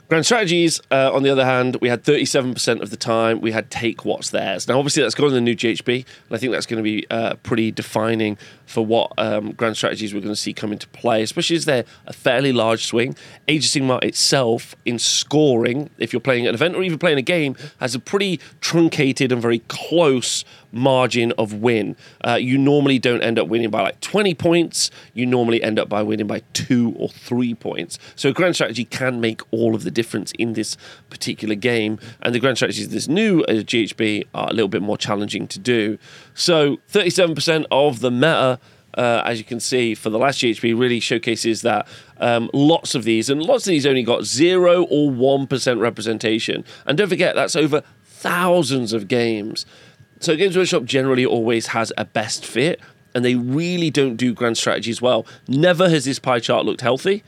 Grand 0.09 0.25
strategies, 0.25 0.81
uh, 0.89 1.13
on 1.13 1.21
the 1.21 1.29
other 1.29 1.45
hand, 1.45 1.77
we 1.81 1.87
had 1.87 2.03
37% 2.03 2.81
of 2.81 2.89
the 2.89 2.97
time 2.97 3.41
we 3.41 3.51
had 3.51 3.69
take 3.69 4.03
what's 4.03 4.31
theirs. 4.31 4.67
Now, 4.67 4.79
obviously, 4.79 5.03
that's 5.03 5.13
going 5.13 5.29
to 5.29 5.35
the 5.35 5.39
new 5.39 5.55
GHB, 5.55 5.97
and 5.97 6.35
I 6.35 6.37
think 6.39 6.51
that's 6.51 6.65
going 6.65 6.83
to 6.83 6.83
be 6.83 7.05
uh, 7.11 7.35
pretty 7.43 7.71
defining 7.71 8.35
for 8.65 8.83
what 8.83 9.11
um, 9.19 9.51
grand 9.51 9.77
strategies 9.77 10.11
we're 10.11 10.21
going 10.21 10.33
to 10.33 10.39
see 10.39 10.51
come 10.51 10.71
into 10.71 10.87
play, 10.87 11.21
especially 11.21 11.57
as 11.57 11.65
they're 11.65 11.85
a 12.07 12.13
fairly 12.13 12.51
large 12.51 12.87
swing. 12.87 13.15
Age 13.47 13.65
of 13.65 13.69
Sigmar 13.69 14.03
itself, 14.03 14.75
in 14.83 14.97
scoring, 14.97 15.91
if 15.99 16.11
you're 16.11 16.19
playing 16.19 16.47
an 16.47 16.55
event 16.55 16.75
or 16.75 16.81
even 16.81 16.97
playing 16.97 17.19
a 17.19 17.23
game, 17.23 17.55
has 17.79 17.93
a 17.93 17.99
pretty 17.99 18.39
truncated 18.61 19.31
and 19.31 19.39
very 19.39 19.59
close 19.67 20.43
margin 20.71 21.31
of 21.33 21.53
win. 21.53 21.95
Uh, 22.25 22.35
you 22.35 22.57
normally 22.57 22.99
don't 22.99 23.21
end 23.21 23.39
up 23.39 23.47
winning 23.47 23.69
by 23.69 23.81
like 23.81 23.99
20 24.01 24.33
points. 24.35 24.91
You 25.13 25.25
normally 25.25 25.61
end 25.63 25.79
up 25.79 25.89
by 25.89 26.01
winning 26.01 26.27
by 26.27 26.41
two 26.53 26.93
or 26.97 27.09
three 27.09 27.53
points. 27.53 27.99
So 28.15 28.31
grand 28.31 28.55
strategy 28.55 28.85
can 28.85 29.21
make 29.21 29.41
all 29.51 29.75
of 29.75 29.83
the 29.83 29.91
difference 29.91 30.31
in 30.33 30.53
this 30.53 30.77
particular 31.09 31.55
game. 31.55 31.99
And 32.21 32.33
the 32.33 32.39
grand 32.39 32.57
strategies 32.57 32.89
this 32.89 33.07
new 33.07 33.41
uh, 33.43 33.53
GHB 33.53 34.27
are 34.33 34.49
a 34.49 34.53
little 34.53 34.67
bit 34.67 34.81
more 34.81 34.97
challenging 34.97 35.47
to 35.47 35.59
do. 35.59 35.97
So 36.33 36.77
37% 36.91 37.65
of 37.71 37.99
the 37.99 38.11
meta. 38.11 38.59
Uh, 38.95 39.21
as 39.23 39.37
you 39.37 39.45
can 39.45 39.59
see, 39.59 39.93
for 39.93 40.09
the 40.09 40.17
last 40.17 40.39
GHB, 40.39 40.77
really 40.77 40.99
showcases 40.99 41.61
that 41.61 41.87
um, 42.17 42.49
lots 42.53 42.95
of 42.95 43.03
these, 43.03 43.29
and 43.29 43.41
lots 43.41 43.65
of 43.65 43.69
these 43.69 43.85
only 43.85 44.01
got 44.01 44.23
zero 44.23 44.83
or 44.89 45.11
one 45.11 45.45
percent 45.45 45.79
representation. 45.79 46.65
And 46.87 46.97
don't 46.97 47.07
forget, 47.07 47.35
that's 47.35 47.55
over 47.55 47.83
thousands 48.03 48.91
of 48.91 49.07
games. 49.07 49.65
So 50.19 50.35
Games 50.35 50.57
Workshop 50.57 50.83
generally 50.83 51.25
always 51.25 51.67
has 51.67 51.93
a 51.97 52.03
best 52.03 52.45
fit, 52.45 52.81
and 53.15 53.23
they 53.23 53.35
really 53.35 53.89
don't 53.89 54.17
do 54.17 54.33
grand 54.33 54.57
strategies 54.57 55.01
well. 55.01 55.25
Never 55.47 55.89
has 55.89 56.03
this 56.03 56.19
pie 56.19 56.39
chart 56.39 56.65
looked 56.65 56.81
healthy. 56.81 57.23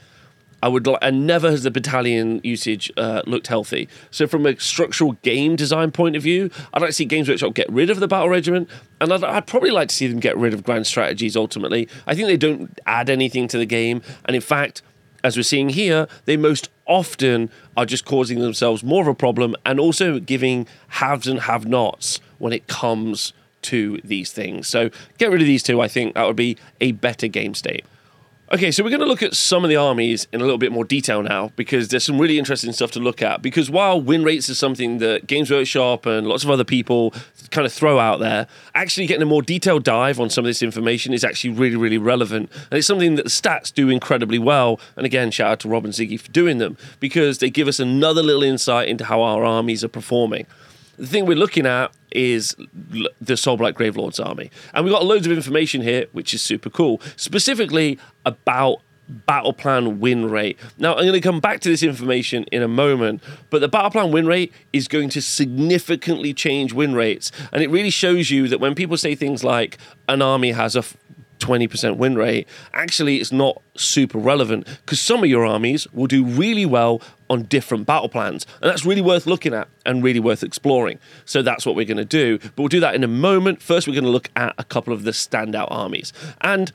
I 0.64 0.68
would, 0.68 0.88
and 1.02 1.26
never 1.26 1.50
has 1.50 1.64
the 1.64 1.72
battalion 1.72 2.42
usage 2.44 2.92
uh, 2.96 3.24
looked 3.26 3.48
healthy. 3.48 3.88
So, 4.12 4.28
from 4.28 4.46
a 4.46 4.60
structural 4.60 5.14
game 5.24 5.56
design 5.56 5.92
point 5.92 6.16
of 6.16 6.22
view, 6.22 6.52
I'd 6.74 6.82
like 6.82 6.90
to 6.90 6.94
see 6.94 7.06
Games 7.06 7.30
Workshop 7.30 7.56
get 7.56 7.72
rid 7.72 7.90
of 7.90 8.00
the 8.00 8.08
battle 8.08 8.30
regiment, 8.30 8.70
and 9.00 9.12
I'd, 9.12 9.24
I'd 9.24 9.48
probably 9.48 9.72
like 9.72 9.88
to 9.88 9.96
see 9.96 10.08
them 10.08 10.20
get 10.20 10.38
rid 10.38 10.54
of 10.54 10.64
grand 10.64 10.86
strategies. 10.86 11.36
Ultimately, 11.36 11.88
I 12.06 12.14
think 12.14 12.28
they 12.28 12.38
don't 12.38 12.78
add 12.86 13.10
anything 13.10 13.48
to 13.48 13.58
the 13.58 13.66
game, 13.66 14.02
and 14.26 14.36
in 14.36 14.42
fact, 14.42 14.84
as 15.24 15.38
we're 15.38 15.44
seeing 15.44 15.70
here, 15.70 16.08
they 16.26 16.38
most 16.38 16.70
often 16.86 17.50
are 17.78 17.86
just 17.86 18.06
causing 18.06 18.40
themselves 18.40 18.84
more 18.84 19.02
of 19.02 19.08
a 19.08 19.16
problem, 19.16 19.56
and 19.66 19.80
also 19.80 20.20
giving 20.20 20.68
haves 20.90 21.26
and 21.26 21.40
have-nots 21.42 22.20
when 22.42 22.54
it 22.54 22.68
comes 22.68 23.34
to 23.64 24.00
these 24.04 24.32
things. 24.32 24.68
So, 24.68 24.90
get 25.18 25.30
rid 25.32 25.42
of 25.42 25.48
these 25.48 25.64
two. 25.64 25.82
I 25.82 25.88
think 25.88 26.16
that 26.16 26.26
would 26.26 26.36
be 26.36 26.58
a 26.80 26.94
better 26.94 27.28
game 27.28 27.54
state. 27.54 27.86
Okay, 28.54 28.70
so 28.70 28.84
we're 28.84 28.90
going 28.90 29.00
to 29.00 29.06
look 29.06 29.24
at 29.24 29.34
some 29.34 29.64
of 29.64 29.70
the 29.70 29.78
armies 29.78 30.28
in 30.34 30.42
a 30.42 30.44
little 30.44 30.58
bit 30.58 30.74
more 30.74 30.84
detail 30.84 31.24
now 31.24 31.54
because 31.56 31.88
there's 31.88 32.04
some 32.04 32.20
really 32.20 32.38
interesting 32.38 32.74
stuff 32.74 32.92
to 32.92 33.00
look 33.00 33.22
at. 33.22 33.42
Because 33.42 33.70
while 33.70 34.02
win 34.02 34.26
rates 34.26 34.50
is 34.50 34.60
something 34.60 34.98
that 34.98 35.26
Games 35.26 35.50
Workshop 35.50 36.06
and 36.06 36.28
lots 36.28 36.44
of 36.44 36.50
other 36.50 36.66
people 36.66 37.14
kind 37.52 37.66
of 37.66 37.72
throw 37.72 37.98
out 37.98 38.20
there, 38.20 38.48
actually 38.76 39.08
getting 39.08 39.22
a 39.22 39.26
more 39.26 39.42
detailed 39.42 39.86
dive 39.86 40.20
on 40.20 40.30
some 40.30 40.44
of 40.44 40.50
this 40.50 40.62
information 40.62 41.14
is 41.14 41.24
actually 41.24 41.52
really, 41.52 41.78
really 41.78 41.98
relevant. 41.98 42.52
And 42.70 42.78
it's 42.78 42.88
something 42.88 43.16
that 43.16 43.24
the 43.24 43.30
stats 43.30 43.74
do 43.74 43.88
incredibly 43.88 44.38
well. 44.38 44.82
And 44.98 45.06
again, 45.06 45.32
shout 45.32 45.50
out 45.50 45.60
to 45.62 45.70
Rob 45.70 45.86
and 45.86 45.94
Ziggy 45.94 46.20
for 46.20 46.30
doing 46.32 46.58
them 46.58 46.76
because 47.00 47.38
they 47.38 47.50
give 47.50 47.70
us 47.70 47.80
another 47.80 48.22
little 48.22 48.44
insight 48.44 48.90
into 48.90 49.06
how 49.06 49.22
our 49.22 49.46
armies 49.46 49.82
are 49.82 49.88
performing. 49.88 50.46
The 51.02 51.08
thing 51.08 51.26
we're 51.26 51.36
looking 51.36 51.66
at 51.66 51.92
is 52.12 52.56
the 52.56 53.34
Soulblight 53.34 53.74
Gravelord's 53.74 54.20
army. 54.20 54.52
And 54.76 54.86
we've 54.86 54.94
got 54.94 55.04
loads 55.04 55.26
of 55.26 55.32
information 55.32 55.82
here, 55.82 56.06
which 56.12 56.32
is 56.32 56.44
super 56.44 56.70
cool, 56.70 57.02
specifically 57.16 57.98
about 58.24 58.82
battle 59.10 59.52
plan 59.52 60.00
win 60.00 60.30
rate. 60.30 60.60
Now, 60.78 60.94
I'm 60.94 61.02
going 61.02 61.14
to 61.14 61.20
come 61.20 61.40
back 61.40 61.60
to 61.62 61.70
this 61.70 61.82
information 61.82 62.44
in 62.52 62.62
a 62.62 62.68
moment, 62.68 63.24
but 63.50 63.62
the 63.62 63.68
battle 63.68 63.90
plan 63.90 64.12
win 64.12 64.28
rate 64.28 64.54
is 64.74 64.88
going 64.88 65.10
to 65.10 65.24
significantly 65.24 66.36
change 66.36 66.72
win 66.72 66.94
rates. 66.94 67.32
And 67.52 67.64
it 67.64 67.72
really 67.72 67.90
shows 67.90 68.30
you 68.30 68.48
that 68.50 68.60
when 68.60 68.76
people 68.76 68.96
say 68.96 69.16
things 69.16 69.44
like 69.44 69.80
an 70.08 70.22
army 70.22 70.52
has 70.52 70.76
a 70.76 70.84
20% 71.40 71.98
win 71.98 72.16
rate, 72.16 72.48
actually 72.74 73.18
it's 73.18 73.32
not 73.32 73.60
super 73.76 74.20
relevant 74.20 74.68
because 74.86 75.02
some 75.02 75.24
of 75.24 75.30
your 75.30 75.46
armies 75.46 75.92
will 75.94 76.06
do 76.06 76.24
really 76.24 76.68
well 76.68 77.02
on 77.32 77.44
different 77.44 77.88
battle 77.88 78.10
plans. 78.10 78.46
And 78.62 78.70
that's 78.70 78.86
really 78.86 79.02
worth 79.02 79.26
looking 79.26 79.54
at 79.54 79.70
and 79.86 80.04
really 80.04 80.20
worth 80.20 80.44
exploring. 80.44 81.00
So 81.24 81.42
that's 81.42 81.66
what 81.66 81.76
we're 81.76 81.86
going 81.86 81.96
to 81.98 82.06
do. 82.06 82.38
But 82.38 82.58
we'll 82.58 82.68
do 82.68 82.82
that 82.82 82.94
in 82.94 83.06
a 83.06 83.08
moment. 83.08 83.62
First, 83.62 83.88
we're 83.88 83.94
going 83.94 84.04
to 84.04 84.12
look 84.12 84.30
at 84.36 84.54
a 84.58 84.66
couple 84.66 84.94
of 84.94 85.04
the 85.04 85.12
standout 85.12 85.70
armies. 85.72 86.12
And 86.42 86.74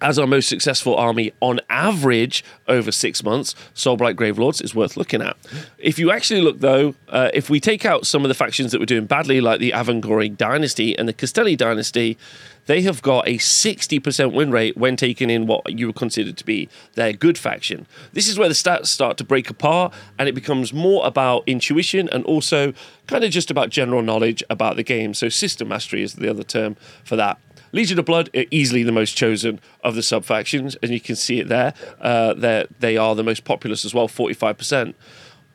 as 0.00 0.18
our 0.18 0.26
most 0.26 0.48
successful 0.48 0.94
army 0.96 1.32
on 1.40 1.60
average 1.70 2.44
over 2.68 2.92
six 2.92 3.22
months, 3.22 3.54
Soulblight 3.74 4.14
Gravelords 4.14 4.62
is 4.62 4.74
worth 4.74 4.96
looking 4.96 5.22
at. 5.22 5.36
If 5.78 5.98
you 5.98 6.10
actually 6.10 6.42
look, 6.42 6.60
though, 6.60 6.94
uh, 7.08 7.30
if 7.32 7.48
we 7.48 7.60
take 7.60 7.84
out 7.84 8.06
some 8.06 8.24
of 8.24 8.28
the 8.28 8.34
factions 8.34 8.72
that 8.72 8.78
were 8.78 8.86
doing 8.86 9.06
badly, 9.06 9.40
like 9.40 9.60
the 9.60 9.72
Avengorii 9.72 10.36
Dynasty 10.36 10.96
and 10.98 11.08
the 11.08 11.14
Kastelai 11.14 11.56
Dynasty, 11.56 12.18
they 12.66 12.82
have 12.82 13.00
got 13.00 13.26
a 13.26 13.38
60% 13.38 14.32
win 14.32 14.50
rate 14.50 14.76
when 14.76 14.96
taking 14.96 15.30
in 15.30 15.46
what 15.46 15.78
you 15.78 15.86
would 15.86 15.96
consider 15.96 16.32
to 16.32 16.44
be 16.44 16.68
their 16.94 17.12
good 17.12 17.38
faction. 17.38 17.86
This 18.12 18.28
is 18.28 18.38
where 18.38 18.48
the 18.48 18.54
stats 18.54 18.86
start 18.86 19.16
to 19.18 19.24
break 19.24 19.48
apart 19.48 19.94
and 20.18 20.28
it 20.28 20.34
becomes 20.34 20.72
more 20.72 21.06
about 21.06 21.44
intuition 21.46 22.08
and 22.10 22.24
also 22.24 22.74
kind 23.06 23.24
of 23.24 23.30
just 23.30 23.50
about 23.50 23.70
general 23.70 24.02
knowledge 24.02 24.42
about 24.50 24.76
the 24.76 24.82
game. 24.82 25.14
So, 25.14 25.28
system 25.28 25.68
mastery 25.68 26.02
is 26.02 26.14
the 26.14 26.28
other 26.28 26.42
term 26.42 26.76
for 27.04 27.16
that. 27.16 27.38
Legion 27.76 27.98
of 27.98 28.06
Blood 28.06 28.30
are 28.34 28.44
easily 28.50 28.82
the 28.82 28.90
most 28.90 29.16
chosen 29.18 29.60
of 29.84 29.94
the 29.94 30.02
sub 30.02 30.24
factions, 30.24 30.76
and 30.82 30.90
you 30.90 30.98
can 31.00 31.14
see 31.14 31.40
it 31.40 31.48
there. 31.48 31.74
Uh, 32.00 32.32
they're- 32.32 32.66
they 32.80 32.96
are 32.96 33.14
the 33.14 33.22
most 33.22 33.44
populous 33.44 33.84
as 33.84 33.92
well, 33.92 34.08
45%. 34.08 34.94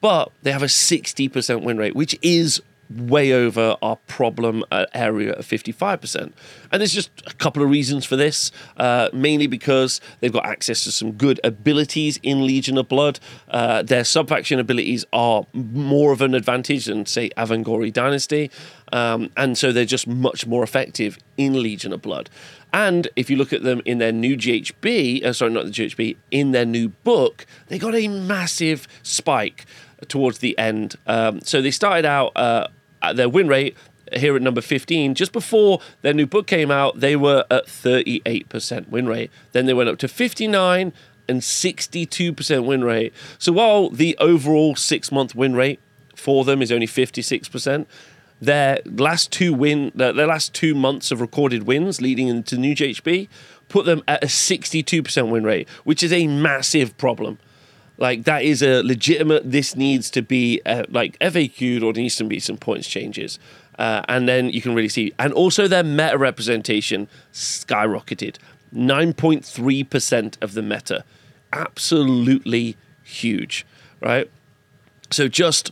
But 0.02 0.32
they 0.44 0.52
have 0.52 0.62
a 0.62 0.70
60% 0.70 1.64
win 1.64 1.78
rate, 1.78 1.96
which 1.96 2.16
is 2.22 2.62
way 2.98 3.34
over 3.34 3.78
our 3.82 3.96
problem 4.08 4.64
uh, 4.72 4.86
area 4.94 5.34
of 5.34 5.46
55%. 5.46 6.34
And 6.72 6.82
there's 6.82 6.94
just 6.94 7.10
a 7.28 7.34
couple 7.34 7.64
of 7.64 7.70
reasons 7.70 8.06
for 8.06 8.16
this, 8.16 8.52
uh, 8.78 9.10
mainly 9.14 9.48
because 9.48 10.02
they've 10.20 10.32
got 10.32 10.46
access 10.46 10.84
to 10.86 10.92
some 10.92 11.14
good 11.14 11.40
abilities 11.44 12.20
in 12.24 12.46
Legion 12.46 12.78
of 12.78 12.88
Blood. 12.88 13.20
Uh, 13.50 13.82
their 13.84 14.04
sub-faction 14.04 14.60
abilities 14.60 15.06
are 15.14 15.46
more 15.54 16.12
of 16.12 16.22
an 16.22 16.34
advantage 16.34 16.86
than, 16.86 17.06
say, 17.06 17.30
Avengorii 17.38 17.92
Dynasty. 17.92 18.52
Um, 18.94 19.32
and 19.38 19.58
so 19.58 19.72
they're 19.72 19.86
just 19.86 20.08
much 20.08 20.46
more 20.46 20.64
effective 20.64 21.18
in 21.38 21.62
Legion 21.62 21.94
of 21.94 22.02
Blood. 22.02 22.30
And 22.74 23.08
if 23.16 23.30
you 23.30 23.36
look 23.36 23.52
at 23.52 23.64
them 23.64 23.82
in 23.86 23.98
their 23.98 24.12
new 24.12 24.38
GHB, 24.38 25.26
uh, 25.26 25.34
sorry, 25.34 25.52
not 25.52 25.66
the 25.66 25.72
GHB, 25.72 26.18
in 26.32 26.52
their 26.52 26.66
new 26.66 26.90
book, 26.90 27.46
they 27.68 27.78
got 27.78 27.96
a 27.96 28.08
massive 28.08 28.88
spike 29.04 29.66
towards 30.08 30.40
the 30.40 30.58
end. 30.58 30.96
Um, 31.06 31.42
so 31.42 31.62
they 31.62 31.72
started 31.72 32.06
out 32.06 32.32
uh, 32.36 32.68
their 33.14 33.30
win 33.30 33.48
rate 33.48 33.76
here 34.14 34.36
at 34.36 34.42
number 34.42 34.62
15. 34.62 35.16
Just 35.16 35.32
before 35.32 35.80
their 36.02 36.14
new 36.14 36.26
book 36.26 36.48
came 36.48 36.72
out, 36.72 37.00
they 37.00 37.16
were 37.16 37.46
at 37.50 37.68
38% 37.68 38.90
win 38.90 39.08
rate. 39.08 39.32
Then 39.52 39.66
they 39.66 39.74
went 39.74 39.90
up 39.90 39.98
to 40.00 40.08
59 40.08 40.94
and 41.28 41.42
62% 41.42 42.66
win 42.66 42.84
rate. 42.84 43.14
So 43.38 43.52
while 43.54 43.90
the 43.90 44.18
overall 44.20 44.76
six 44.76 45.12
month 45.12 45.36
win 45.36 45.56
rate 45.56 45.80
for 46.16 46.44
them 46.44 46.62
is 46.62 46.72
only 46.72 46.88
56%, 46.88 47.86
their 48.42 48.80
last 48.86 49.32
two 49.32 49.54
win 49.54 49.92
their 49.94 50.14
last 50.14 50.54
two 50.54 50.74
months 50.74 51.12
of 51.12 51.22
recorded 51.22 51.64
wins 51.64 52.02
leading 52.02 52.28
into 52.28 52.58
new 52.58 52.76
GHB 52.76 53.28
put 53.70 53.86
them 53.86 54.04
at 54.08 54.22
a 54.24 54.28
62% 54.28 55.30
win 55.30 55.44
rate, 55.44 55.70
which 55.86 56.04
is 56.04 56.12
a 56.12 56.28
massive 56.28 56.98
problem. 56.98 57.40
Like 58.02 58.24
that 58.24 58.42
is 58.42 58.64
a 58.64 58.82
legitimate. 58.82 59.52
This 59.52 59.76
needs 59.76 60.10
to 60.12 60.24
be 60.24 60.60
uh, 60.66 60.86
like 60.90 61.20
FAQ'd 61.20 61.84
or 61.84 61.94
needs 61.94 62.16
to 62.16 62.24
be 62.24 62.40
some 62.40 62.58
points 62.58 62.88
changes, 62.88 63.38
uh, 63.78 64.02
and 64.08 64.28
then 64.28 64.50
you 64.50 64.60
can 64.60 64.74
really 64.74 64.90
see. 64.90 65.14
And 65.20 65.32
also 65.34 65.68
their 65.68 65.84
meta 65.84 66.18
representation 66.18 67.08
skyrocketed, 67.32 68.38
nine 68.72 69.14
point 69.14 69.46
three 69.46 69.84
percent 69.84 70.38
of 70.42 70.54
the 70.56 70.64
meta, 70.64 71.06
absolutely 71.54 72.76
huge, 73.04 73.68
right? 74.02 74.28
So 75.12 75.28
just 75.28 75.72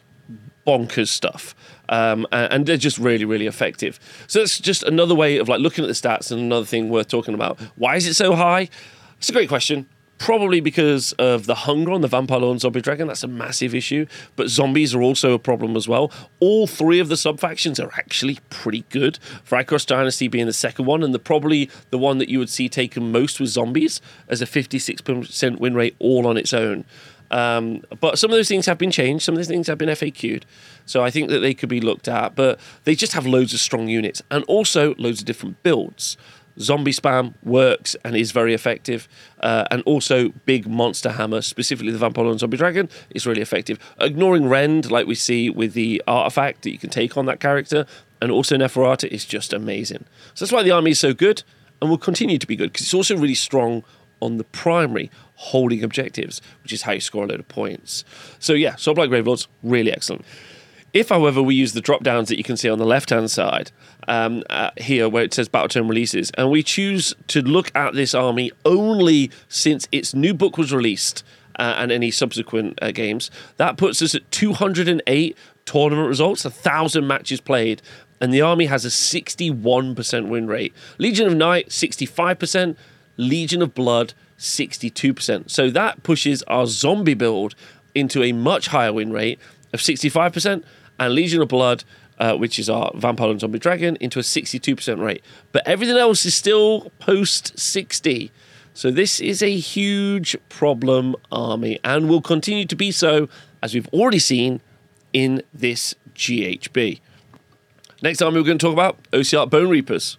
bonkers 0.67 1.07
stuff. 1.07 1.55
Um, 1.89 2.27
and 2.31 2.67
they're 2.67 2.77
just 2.77 2.99
really, 2.99 3.25
really 3.25 3.47
effective. 3.47 3.99
So 4.27 4.37
that's 4.39 4.59
just 4.59 4.83
another 4.83 5.15
way 5.15 5.37
of 5.37 5.49
like 5.49 5.61
looking 5.61 5.83
at 5.83 5.87
the 5.87 5.93
stats 5.93 6.31
and 6.31 6.39
another 6.39 6.67
thing 6.67 6.89
worth 6.89 7.07
talking 7.07 7.33
about. 7.33 7.59
Why 7.77 7.95
is 7.95 8.05
it 8.05 8.13
so 8.13 8.35
high? 8.35 8.69
It's 9.17 9.29
a 9.29 9.33
great 9.33 9.49
question. 9.49 9.87
Probably 10.19 10.59
because 10.59 11.13
of 11.13 11.45
the 11.45 11.55
hunger 11.55 11.91
on 11.91 12.01
the 12.01 12.07
Vampire 12.07 12.39
Lord 12.39 12.51
and 12.51 12.61
Zombie 12.61 12.81
Dragon. 12.81 13.07
That's 13.07 13.23
a 13.23 13.27
massive 13.27 13.73
issue. 13.73 14.05
But 14.35 14.49
zombies 14.49 14.93
are 14.93 15.01
also 15.01 15.33
a 15.33 15.39
problem 15.39 15.75
as 15.75 15.87
well. 15.87 16.11
All 16.39 16.67
three 16.67 16.99
of 16.99 17.07
the 17.07 17.17
sub 17.17 17.39
factions 17.39 17.79
are 17.79 17.91
actually 17.95 18.37
pretty 18.49 18.83
good. 18.89 19.17
Vyrkos 19.49 19.85
Dynasty 19.85 20.27
being 20.27 20.45
the 20.45 20.53
second 20.53 20.85
one, 20.85 21.03
and 21.03 21.13
the 21.13 21.19
probably 21.19 21.69
the 21.89 21.97
one 21.97 22.17
that 22.19 22.29
you 22.29 22.37
would 22.37 22.49
see 22.49 22.69
taken 22.69 23.11
most 23.11 23.39
with 23.39 23.49
zombies 23.49 24.01
as 24.27 24.41
a 24.41 24.45
56% 24.45 25.59
win 25.59 25.73
rate 25.73 25.95
all 25.99 26.27
on 26.27 26.37
its 26.37 26.53
own. 26.53 26.85
Um, 27.31 27.83
but 27.99 28.17
some 28.17 28.31
of 28.31 28.37
those 28.37 28.47
things 28.47 28.65
have 28.65 28.77
been 28.77 28.91
changed. 28.91 29.23
Some 29.23 29.33
of 29.33 29.37
those 29.37 29.47
things 29.47 29.67
have 29.67 29.77
been 29.77 29.89
FAQ'd. 29.89 30.45
So 30.85 31.03
I 31.03 31.11
think 31.11 31.29
that 31.29 31.39
they 31.39 31.53
could 31.53 31.69
be 31.69 31.79
looked 31.79 32.07
at. 32.07 32.35
But 32.35 32.59
they 32.83 32.95
just 32.95 33.13
have 33.13 33.25
loads 33.25 33.53
of 33.53 33.59
strong 33.59 33.87
units 33.87 34.21
and 34.31 34.43
also 34.45 34.95
loads 34.95 35.19
of 35.19 35.25
different 35.25 35.61
builds. 35.63 36.17
Zombie 36.61 36.91
spam 36.91 37.33
works 37.43 37.95
and 38.03 38.15
is 38.15 38.31
very 38.31 38.53
effective. 38.53 39.07
Uh, 39.39 39.65
and 39.71 39.81
also, 39.83 40.29
big 40.45 40.67
monster 40.67 41.11
hammer, 41.11 41.41
specifically 41.41 41.91
the 41.91 41.97
Vampire 41.97 42.25
and 42.25 42.39
Zombie 42.39 42.57
Dragon, 42.57 42.89
is 43.11 43.25
really 43.25 43.41
effective. 43.41 43.79
Ignoring 43.99 44.47
Rend, 44.47 44.91
like 44.91 45.07
we 45.07 45.15
see 45.15 45.49
with 45.49 45.73
the 45.73 46.01
artifact 46.07 46.63
that 46.63 46.71
you 46.71 46.77
can 46.77 46.89
take 46.89 47.17
on 47.17 47.25
that 47.25 47.39
character, 47.39 47.85
and 48.21 48.31
also 48.31 48.57
Neferata 48.57 49.07
is 49.07 49.25
just 49.25 49.53
amazing. 49.53 50.05
So 50.33 50.45
that's 50.45 50.51
why 50.51 50.63
the 50.63 50.71
army 50.71 50.91
is 50.91 50.99
so 50.99 51.13
good 51.13 51.43
and 51.81 51.89
will 51.89 51.97
continue 51.97 52.37
to 52.37 52.47
be 52.47 52.55
good 52.55 52.71
because 52.71 52.85
it's 52.85 52.93
also 52.93 53.15
really 53.15 53.35
strong 53.35 53.83
on 54.21 54.37
the 54.37 54.43
primary 54.43 55.09
holding 55.35 55.83
objectives, 55.83 56.41
which 56.63 56.73
is 56.73 56.81
how 56.81 56.91
you 56.91 56.99
score 56.99 57.23
a 57.23 57.27
load 57.27 57.39
of 57.39 57.47
points. 57.47 58.03
So 58.39 58.53
yeah, 58.53 58.73
Soulblight 58.73 59.09
Gravelords, 59.09 59.47
really 59.63 59.91
excellent. 59.91 60.25
If, 60.93 61.09
however, 61.09 61.41
we 61.41 61.55
use 61.55 61.73
the 61.73 61.81
drop 61.81 62.03
downs 62.03 62.29
that 62.29 62.37
you 62.37 62.43
can 62.43 62.57
see 62.57 62.69
on 62.69 62.79
the 62.79 62.85
left 62.85 63.09
hand 63.09 63.29
side 63.29 63.71
um, 64.07 64.43
uh, 64.49 64.71
here, 64.77 65.07
where 65.07 65.23
it 65.23 65.33
says 65.33 65.47
Battletome 65.47 65.87
releases, 65.87 66.31
and 66.31 66.49
we 66.49 66.63
choose 66.63 67.13
to 67.27 67.41
look 67.41 67.71
at 67.75 67.93
this 67.93 68.13
army 68.13 68.51
only 68.65 69.31
since 69.47 69.87
its 69.91 70.13
new 70.13 70.33
book 70.33 70.57
was 70.57 70.73
released 70.73 71.23
uh, 71.57 71.75
and 71.77 71.91
any 71.91 72.09
subsequent 72.09 72.79
uh, 72.81 72.91
games, 72.91 73.29
that 73.57 73.77
puts 73.77 74.01
us 74.01 74.15
at 74.15 74.29
208 74.31 75.37
tournament 75.65 76.07
results, 76.07 76.43
1,000 76.45 77.05
matches 77.05 77.41
played, 77.41 77.81
and 78.21 78.33
the 78.33 78.41
army 78.41 78.65
has 78.65 78.85
a 78.85 78.89
61% 78.89 80.27
win 80.27 80.47
rate. 80.47 80.73
Legion 80.97 81.27
of 81.27 81.35
Night, 81.35 81.69
65%, 81.69 82.75
Legion 83.17 83.61
of 83.61 83.75
Blood, 83.75 84.13
62%. 84.37 85.49
So 85.49 85.69
that 85.69 86.01
pushes 86.03 86.41
our 86.43 86.65
zombie 86.65 87.13
build 87.13 87.55
into 87.93 88.23
a 88.23 88.31
much 88.31 88.67
higher 88.67 88.93
win 88.93 89.11
rate 89.11 89.39
of 89.73 89.79
65%, 89.81 90.63
and 90.99 91.13
Legion 91.13 91.41
of 91.41 91.47
Blood, 91.47 91.83
uh, 92.19 92.35
which 92.35 92.59
is 92.59 92.69
our 92.69 92.91
Vampire 92.95 93.29
and 93.29 93.39
Zombie 93.39 93.59
Dragon, 93.59 93.97
into 93.99 94.19
a 94.19 94.21
62% 94.21 95.03
rate. 95.03 95.23
But 95.51 95.67
everything 95.67 95.97
else 95.97 96.25
is 96.25 96.35
still 96.35 96.91
post 96.99 97.57
60. 97.57 98.31
So 98.73 98.91
this 98.91 99.19
is 99.19 99.41
a 99.41 99.57
huge 99.57 100.37
problem 100.47 101.15
army 101.31 101.79
and 101.83 102.09
will 102.09 102.21
continue 102.21 102.65
to 102.65 102.75
be 102.75 102.91
so, 102.91 103.27
as 103.61 103.73
we've 103.73 103.87
already 103.89 104.19
seen 104.19 104.61
in 105.11 105.43
this 105.53 105.95
GHB. 106.15 106.99
Next 108.01 108.19
time 108.19 108.33
we're 108.33 108.43
going 108.43 108.57
to 108.57 108.65
talk 108.65 108.73
about 108.73 108.97
Ossiarch 109.11 109.49
Bonereapers. 109.49 110.17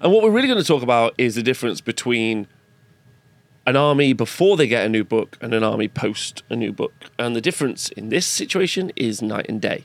And 0.00 0.12
what 0.12 0.22
we're 0.22 0.30
really 0.30 0.46
going 0.46 0.60
to 0.60 0.66
talk 0.66 0.82
about 0.82 1.14
is 1.18 1.34
the 1.34 1.42
difference 1.42 1.80
between 1.80 2.46
an 3.66 3.76
army 3.76 4.12
before 4.12 4.56
they 4.56 4.68
get 4.68 4.86
a 4.86 4.88
new 4.88 5.02
book 5.02 5.36
and 5.40 5.52
an 5.52 5.64
army 5.64 5.88
post 5.88 6.44
a 6.48 6.56
new 6.56 6.72
book. 6.72 6.92
And 7.18 7.34
the 7.34 7.40
difference 7.40 7.88
in 7.90 8.08
this 8.08 8.26
situation 8.26 8.92
is 8.94 9.20
night 9.20 9.46
and 9.48 9.60
day. 9.60 9.84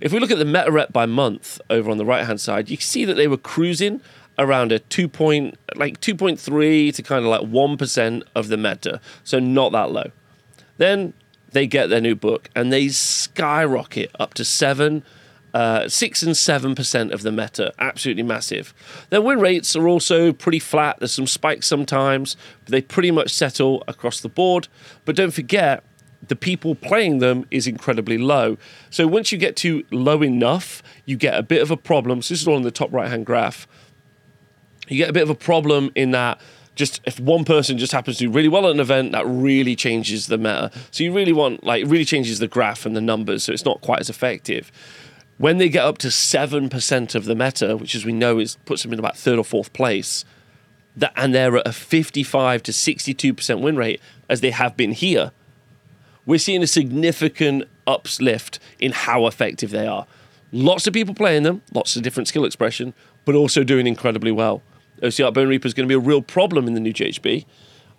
If 0.00 0.12
we 0.12 0.18
look 0.18 0.30
at 0.30 0.38
the 0.38 0.44
meta 0.44 0.70
rep 0.70 0.92
by 0.92 1.06
month 1.06 1.60
over 1.70 1.90
on 1.90 1.96
the 1.96 2.04
right 2.04 2.26
hand 2.26 2.40
side, 2.40 2.68
you 2.68 2.76
can 2.76 2.84
see 2.84 3.04
that 3.06 3.14
they 3.14 3.26
were 3.26 3.38
cruising 3.38 4.00
around 4.38 4.72
a 4.72 4.78
2 4.78 5.08
point 5.08 5.58
like 5.74 6.00
2.3 6.00 6.94
to 6.94 7.02
kind 7.02 7.24
of 7.24 7.30
like 7.30 7.42
1% 7.42 8.22
of 8.34 8.48
the 8.48 8.56
meta. 8.56 9.00
So 9.24 9.38
not 9.38 9.72
that 9.72 9.90
low. 9.90 10.10
Then 10.76 11.14
they 11.52 11.66
get 11.66 11.88
their 11.88 12.00
new 12.00 12.14
book 12.14 12.50
and 12.54 12.72
they 12.72 12.88
skyrocket 12.88 14.10
up 14.18 14.34
to 14.34 14.44
7 14.44 15.02
uh, 15.54 15.88
six 15.88 16.22
and 16.22 16.36
seven 16.36 16.74
percent 16.74 17.12
of 17.12 17.22
the 17.22 17.32
meta, 17.32 17.72
absolutely 17.78 18.22
massive. 18.22 18.72
Their 19.10 19.22
win 19.22 19.38
rates 19.38 19.76
are 19.76 19.86
also 19.86 20.32
pretty 20.32 20.58
flat. 20.58 20.98
There's 20.98 21.12
some 21.12 21.26
spikes 21.26 21.66
sometimes, 21.66 22.36
but 22.64 22.72
they 22.72 22.82
pretty 22.82 23.10
much 23.10 23.32
settle 23.32 23.84
across 23.86 24.20
the 24.20 24.28
board. 24.28 24.68
But 25.04 25.16
don't 25.16 25.32
forget, 25.32 25.84
the 26.26 26.36
people 26.36 26.74
playing 26.74 27.18
them 27.18 27.46
is 27.50 27.66
incredibly 27.66 28.16
low. 28.16 28.56
So 28.90 29.06
once 29.06 29.32
you 29.32 29.38
get 29.38 29.56
to 29.56 29.84
low 29.90 30.22
enough, 30.22 30.82
you 31.04 31.16
get 31.16 31.36
a 31.36 31.42
bit 31.42 31.60
of 31.60 31.70
a 31.70 31.76
problem. 31.76 32.22
So 32.22 32.34
this 32.34 32.42
is 32.42 32.48
all 32.48 32.56
in 32.56 32.62
the 32.62 32.70
top 32.70 32.92
right 32.92 33.08
hand 33.08 33.26
graph. 33.26 33.66
You 34.88 34.96
get 34.96 35.10
a 35.10 35.12
bit 35.12 35.22
of 35.22 35.30
a 35.30 35.34
problem 35.34 35.90
in 35.94 36.12
that 36.12 36.40
just 36.74 37.00
if 37.04 37.20
one 37.20 37.44
person 37.44 37.76
just 37.76 37.92
happens 37.92 38.16
to 38.18 38.24
do 38.24 38.30
really 38.30 38.48
well 38.48 38.66
at 38.66 38.72
an 38.72 38.80
event, 38.80 39.12
that 39.12 39.26
really 39.26 39.76
changes 39.76 40.26
the 40.28 40.38
meta. 40.38 40.70
So 40.90 41.04
you 41.04 41.12
really 41.12 41.32
want 41.32 41.64
like 41.64 41.82
it 41.82 41.86
really 41.86 42.04
changes 42.04 42.38
the 42.38 42.48
graph 42.48 42.86
and 42.86 42.96
the 42.96 43.00
numbers, 43.00 43.44
so 43.44 43.52
it's 43.52 43.64
not 43.64 43.80
quite 43.80 44.00
as 44.00 44.08
effective. 44.08 44.72
When 45.38 45.58
they 45.58 45.68
get 45.68 45.84
up 45.84 45.98
to 45.98 46.08
7% 46.08 47.14
of 47.14 47.24
the 47.24 47.34
meta, 47.34 47.76
which 47.76 47.94
as 47.94 48.04
we 48.04 48.12
know 48.12 48.38
is 48.38 48.56
puts 48.64 48.82
them 48.82 48.92
in 48.92 48.98
about 48.98 49.16
third 49.16 49.38
or 49.38 49.44
fourth 49.44 49.72
place, 49.72 50.24
that, 50.96 51.12
and 51.16 51.34
they're 51.34 51.56
at 51.56 51.66
a 51.66 51.72
55 51.72 52.62
to 52.64 52.72
62% 52.72 53.60
win 53.60 53.76
rate, 53.76 54.00
as 54.28 54.40
they 54.40 54.50
have 54.50 54.76
been 54.76 54.92
here, 54.92 55.32
we're 56.26 56.38
seeing 56.38 56.62
a 56.62 56.66
significant 56.66 57.64
uplift 57.86 58.58
in 58.78 58.92
how 58.92 59.26
effective 59.26 59.70
they 59.70 59.86
are. 59.86 60.06
Lots 60.52 60.86
of 60.86 60.92
people 60.92 61.14
playing 61.14 61.42
them, 61.44 61.62
lots 61.72 61.96
of 61.96 62.02
different 62.02 62.28
skill 62.28 62.44
expression, 62.44 62.94
but 63.24 63.34
also 63.34 63.64
doing 63.64 63.86
incredibly 63.86 64.30
well. 64.30 64.62
Ossiarch 65.02 65.34
Bonereaper 65.34 65.66
is 65.66 65.74
going 65.74 65.88
to 65.88 65.92
be 65.92 65.96
a 65.96 66.06
real 66.06 66.22
problem 66.22 66.66
in 66.66 66.74
the 66.74 66.80
new 66.80 66.92
GHB, 66.92 67.44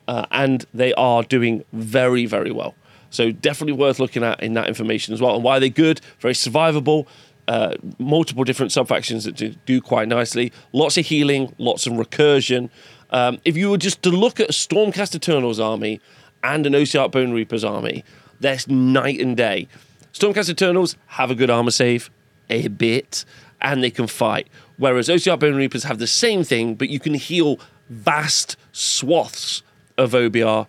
uh, 0.08 0.26
and 0.32 0.66
they 0.74 0.94
are 0.94 1.24
doing 1.24 1.64
very, 1.74 2.26
very 2.26 2.52
well. 2.52 2.76
So 3.14 3.32
definitely 3.32 3.74
worth 3.74 4.00
looking 4.00 4.24
at 4.24 4.42
in 4.42 4.54
that 4.54 4.68
information 4.68 5.14
as 5.14 5.22
well. 5.22 5.36
And 5.36 5.44
why 5.44 5.60
they're 5.60 5.70
they 5.70 5.70
good? 5.70 6.02
Very 6.20 6.34
survivable 6.34 7.08
uh, 7.48 7.76
multiple 8.00 8.44
different 8.44 8.72
subfactions 8.72 9.26
that 9.26 9.36
do, 9.36 9.50
do, 9.66 9.82
quite 9.82 10.08
nicely. 10.08 10.52
Lots 10.72 10.98
of 10.98 11.06
healing, 11.06 11.54
lots 11.58 11.86
of 11.86 11.94
recursion. 11.94 12.70
Um, 13.10 13.40
if 13.46 13.58
you 13.58 13.70
were 13.70 13.78
just 13.78 14.02
to 14.04 14.10
look 14.10 14.40
at 14.40 14.50
a 14.50 14.54
Stormcast 14.54 15.16
Eternals 15.16 15.60
army 15.60 16.00
and 16.44 16.66
an 16.66 16.74
Ossiarch 16.74 17.12
Bonereapers 17.12 17.64
army, 17.64 18.04
they're 18.40 18.58
night 18.68 19.20
and 19.20 19.36
day. 19.36 19.68
Stormcast 20.14 20.50
Eternals 20.50 20.96
have 21.08 21.32
a 21.32 21.36
good 21.36 21.50
armor 21.50 21.72
save, 21.72 22.10
a 22.50 22.68
bit, 22.68 23.26
and 23.62 23.84
they 23.84 23.92
can 23.92 24.08
fight. 24.08 24.48
Whereas 24.78 25.10
Ossiarch 25.10 25.40
Bonereapers 25.40 25.84
have 25.84 26.00
the 26.00 26.08
same 26.08 26.44
thing, 26.44 26.76
but 26.76 26.90
you 26.90 27.00
can 27.00 27.14
heal 27.14 27.60
vast 27.90 28.56
swaths 28.72 29.64
of 29.98 30.12
OBR, 30.12 30.68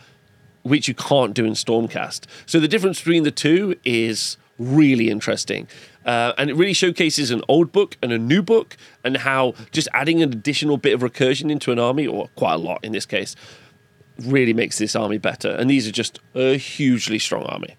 which 0.64 0.88
you 0.88 0.94
can't 0.94 1.32
do 1.32 1.44
in 1.44 1.52
Stormcast. 1.52 2.24
So 2.46 2.58
the 2.58 2.68
difference 2.68 2.98
between 2.98 3.22
the 3.22 3.30
two 3.30 3.76
is 3.84 4.36
really 4.58 5.10
interesting. 5.10 5.68
Uh, 6.04 6.32
and 6.36 6.50
it 6.50 6.54
really 6.54 6.72
showcases 6.72 7.30
an 7.30 7.42
old 7.48 7.70
book 7.70 7.96
and 8.02 8.12
a 8.12 8.18
new 8.18 8.42
book, 8.42 8.76
and 9.04 9.18
how 9.18 9.54
just 9.72 9.88
adding 9.94 10.22
an 10.22 10.32
additional 10.32 10.76
bit 10.76 10.92
of 10.94 11.00
recursion 11.00 11.50
into 11.50 11.70
an 11.70 11.78
army, 11.78 12.06
or 12.06 12.28
quite 12.34 12.54
a 12.54 12.58
lot 12.58 12.84
in 12.84 12.92
this 12.92 13.06
case, 13.06 13.36
really 14.18 14.52
makes 14.52 14.78
this 14.78 14.94
army 14.94 15.18
better. 15.18 15.50
And 15.50 15.70
these 15.70 15.88
are 15.88 15.92
just 15.92 16.20
a 16.34 16.56
hugely 16.56 17.18
strong 17.18 17.44
army. 17.44 17.76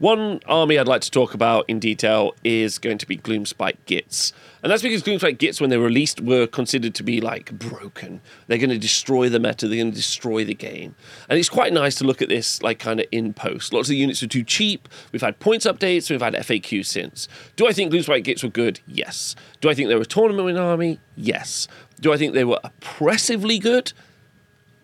One 0.00 0.40
army 0.46 0.78
I'd 0.78 0.88
like 0.88 1.02
to 1.02 1.10
talk 1.10 1.34
about 1.34 1.66
in 1.68 1.78
detail 1.78 2.34
is 2.42 2.78
going 2.78 2.96
to 2.96 3.06
be 3.06 3.18
Gloomspite 3.18 3.76
Gitz. 3.86 4.32
And 4.62 4.72
that's 4.72 4.80
because 4.80 5.02
Gloomspite 5.02 5.36
Gitz, 5.36 5.60
when 5.60 5.68
they 5.68 5.76
were 5.76 5.84
released, 5.84 6.22
were 6.22 6.46
considered 6.46 6.94
to 6.94 7.02
be 7.02 7.20
like 7.20 7.52
broken. 7.52 8.22
They're 8.46 8.56
going 8.56 8.70
to 8.70 8.78
destroy 8.78 9.28
the 9.28 9.38
meta, 9.38 9.68
they're 9.68 9.76
going 9.76 9.90
to 9.90 9.96
destroy 9.96 10.42
the 10.42 10.54
game. 10.54 10.94
And 11.28 11.38
it's 11.38 11.50
quite 11.50 11.74
nice 11.74 11.96
to 11.96 12.04
look 12.04 12.22
at 12.22 12.30
this 12.30 12.62
like 12.62 12.78
kind 12.78 12.98
of 13.00 13.06
in 13.12 13.34
post. 13.34 13.74
Lots 13.74 13.88
of 13.88 13.90
the 13.90 13.96
units 13.96 14.22
are 14.22 14.26
too 14.26 14.42
cheap. 14.42 14.88
We've 15.12 15.20
had 15.20 15.38
points 15.38 15.66
updates, 15.66 16.08
we've 16.08 16.22
had 16.22 16.32
FAQ 16.32 16.86
since. 16.86 17.28
Do 17.56 17.68
I 17.68 17.74
think 17.74 17.92
Gloomspite 17.92 18.24
Gitz 18.24 18.42
were 18.42 18.48
good? 18.48 18.80
Yes. 18.86 19.36
Do 19.60 19.68
I 19.68 19.74
think 19.74 19.90
they 19.90 19.96
were 19.96 20.00
a 20.00 20.06
tournament 20.06 20.46
winning 20.46 20.62
army? 20.62 20.98
Yes. 21.14 21.68
Do 22.00 22.10
I 22.10 22.16
think 22.16 22.32
they 22.32 22.44
were 22.44 22.60
oppressively 22.64 23.58
good? 23.58 23.92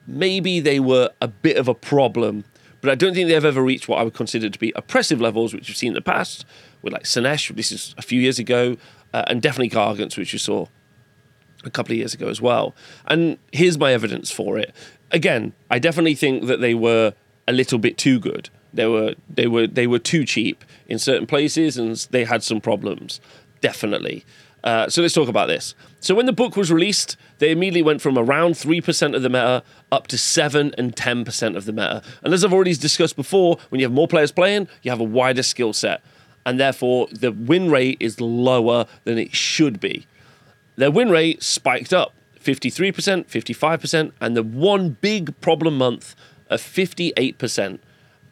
Maybe 0.06 0.60
they 0.60 0.78
were 0.78 1.08
a 1.22 1.28
bit 1.28 1.56
of 1.56 1.68
a 1.68 1.74
problem 1.74 2.44
but 2.80 2.90
I 2.90 2.94
don't 2.94 3.14
think 3.14 3.28
they've 3.28 3.44
ever 3.44 3.62
reached 3.62 3.88
what 3.88 3.98
I 3.98 4.02
would 4.02 4.14
consider 4.14 4.48
to 4.48 4.58
be 4.58 4.72
oppressive 4.76 5.20
levels, 5.20 5.54
which 5.54 5.68
we've 5.68 5.76
seen 5.76 5.88
in 5.88 5.94
the 5.94 6.00
past 6.00 6.44
with 6.82 6.92
like 6.92 7.04
Slaanesh, 7.04 7.54
this 7.54 7.72
is 7.72 7.94
a 7.98 8.02
few 8.02 8.20
years 8.20 8.38
ago, 8.38 8.76
uh, 9.12 9.24
and 9.26 9.42
definitely 9.42 9.70
Gargants, 9.70 10.16
which 10.16 10.32
you 10.32 10.38
saw 10.38 10.66
a 11.64 11.70
couple 11.70 11.92
of 11.92 11.98
years 11.98 12.14
ago 12.14 12.28
as 12.28 12.40
well. 12.40 12.74
And 13.06 13.38
here's 13.52 13.78
my 13.78 13.92
evidence 13.92 14.30
for 14.30 14.58
it. 14.58 14.74
Again, 15.10 15.52
I 15.70 15.78
definitely 15.78 16.14
think 16.14 16.46
that 16.46 16.60
they 16.60 16.74
were 16.74 17.14
a 17.48 17.52
little 17.52 17.78
bit 17.78 17.98
too 17.98 18.18
good. 18.18 18.50
They 18.72 18.86
were 18.86 19.14
they 19.28 19.46
were 19.46 19.66
they 19.66 19.86
were 19.86 19.98
too 19.98 20.24
cheap 20.24 20.64
in 20.86 20.98
certain 20.98 21.26
places, 21.26 21.78
and 21.78 21.96
they 22.10 22.24
had 22.24 22.42
some 22.42 22.60
problems. 22.60 23.20
Definitely. 23.60 24.24
Uh, 24.66 24.88
so 24.88 25.00
let's 25.00 25.14
talk 25.14 25.28
about 25.28 25.46
this. 25.46 25.76
So 26.00 26.12
when 26.16 26.26
the 26.26 26.32
book 26.32 26.56
was 26.56 26.72
released, 26.72 27.16
they 27.38 27.52
immediately 27.52 27.82
went 27.82 28.02
from 28.02 28.18
around 28.18 28.54
3% 28.54 29.14
of 29.14 29.22
the 29.22 29.28
meta 29.28 29.62
up 29.92 30.08
to 30.08 30.18
7 30.18 30.74
and 30.76 30.94
10% 30.94 31.56
of 31.56 31.66
the 31.66 31.72
meta. 31.72 32.02
And 32.24 32.34
as 32.34 32.44
I've 32.44 32.52
already 32.52 32.74
discussed 32.74 33.14
before, 33.14 33.58
when 33.68 33.78
you 33.78 33.86
have 33.86 33.92
more 33.92 34.08
players 34.08 34.32
playing, 34.32 34.66
you 34.82 34.90
have 34.90 34.98
a 34.98 35.04
wider 35.04 35.44
skill 35.44 35.72
set. 35.72 36.02
And 36.44 36.58
therefore, 36.58 37.06
the 37.12 37.30
win 37.30 37.70
rate 37.70 37.98
is 38.00 38.20
lower 38.20 38.86
than 39.04 39.18
it 39.18 39.36
should 39.36 39.78
be. 39.78 40.04
Their 40.74 40.90
win 40.90 41.10
rate 41.10 41.44
spiked 41.44 41.92
up 41.92 42.12
53%, 42.42 43.26
55%, 43.26 44.12
and 44.20 44.36
the 44.36 44.42
one 44.42 44.96
big 45.00 45.40
problem 45.40 45.78
month 45.78 46.16
of 46.50 46.60
58%. 46.60 47.78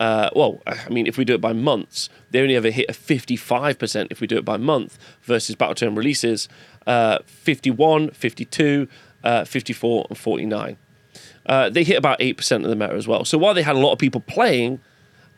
Uh, 0.00 0.30
well, 0.34 0.60
I 0.66 0.88
mean, 0.88 1.06
if 1.06 1.16
we 1.16 1.24
do 1.24 1.34
it 1.34 1.40
by 1.40 1.52
months, 1.52 2.08
they 2.30 2.40
only 2.40 2.56
ever 2.56 2.70
hit 2.70 2.86
a 2.88 2.92
55% 2.92 4.08
if 4.10 4.20
we 4.20 4.26
do 4.26 4.36
it 4.36 4.44
by 4.44 4.56
month 4.56 4.98
versus 5.22 5.54
Battletome 5.56 5.96
releases 5.96 6.48
uh, 6.86 7.18
51, 7.26 8.10
52, 8.10 8.88
uh, 9.22 9.44
54, 9.44 10.06
and 10.08 10.18
49. 10.18 10.76
Uh, 11.46 11.70
they 11.70 11.84
hit 11.84 11.96
about 11.96 12.18
8% 12.20 12.56
of 12.56 12.70
the 12.70 12.76
meta 12.76 12.94
as 12.94 13.06
well. 13.06 13.24
So 13.24 13.38
while 13.38 13.54
they 13.54 13.62
had 13.62 13.76
a 13.76 13.78
lot 13.78 13.92
of 13.92 13.98
people 13.98 14.20
playing, 14.20 14.80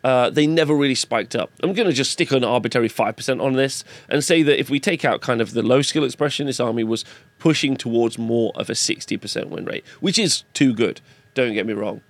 uh, 0.04 0.30
they 0.30 0.46
never 0.46 0.74
really 0.74 0.94
spiked 0.94 1.34
up. 1.34 1.50
I'm 1.62 1.72
going 1.72 1.88
to 1.88 1.94
just 1.94 2.12
stick 2.12 2.30
an 2.30 2.44
arbitrary 2.44 2.88
5% 2.88 3.42
on 3.42 3.54
this 3.54 3.82
and 4.08 4.22
say 4.22 4.42
that 4.42 4.58
if 4.58 4.70
we 4.70 4.78
take 4.78 5.04
out 5.04 5.20
kind 5.20 5.40
of 5.40 5.52
the 5.52 5.62
low 5.62 5.82
skill 5.82 6.04
expression, 6.04 6.46
this 6.46 6.60
army 6.60 6.84
was 6.84 7.04
pushing 7.38 7.76
towards 7.76 8.16
more 8.16 8.52
of 8.54 8.70
a 8.70 8.74
60% 8.74 9.48
win 9.48 9.64
rate, 9.64 9.84
which 10.00 10.18
is 10.18 10.44
too 10.54 10.72
good. 10.72 11.00
Don't 11.34 11.54
get 11.54 11.66
me 11.66 11.72
wrong. 11.72 12.02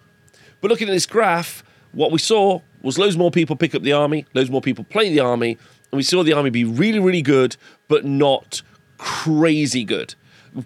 But 0.61 0.71
looking 0.71 0.89
at 0.89 0.93
this 0.93 1.07
graph, 1.07 1.65
what 1.97 2.13
we 2.13 2.19
saw 2.19 2.61
was 2.83 2.99
loads 2.99 3.17
more 3.17 3.31
people 3.31 3.57
pick 3.57 3.75
up 3.75 3.83
the 3.83 3.93
army, 3.95 4.27
loads 4.35 4.51
more 4.51 4.61
people 4.61 4.85
play 4.85 5.09
the 5.09 5.21
army, 5.21 5.57
and 5.91 5.97
we 5.97 6.03
saw 6.03 6.23
the 6.23 6.35
army 6.35 6.51
be 6.51 6.63
really, 6.63 6.99
really 6.99 7.23
good, 7.23 7.57
but 7.89 8.05
not 8.05 8.61
crazy 8.99 9.83
good. 9.83 10.15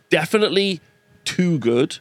Definitely 0.08 0.80
too 1.24 1.58
good. 1.60 1.98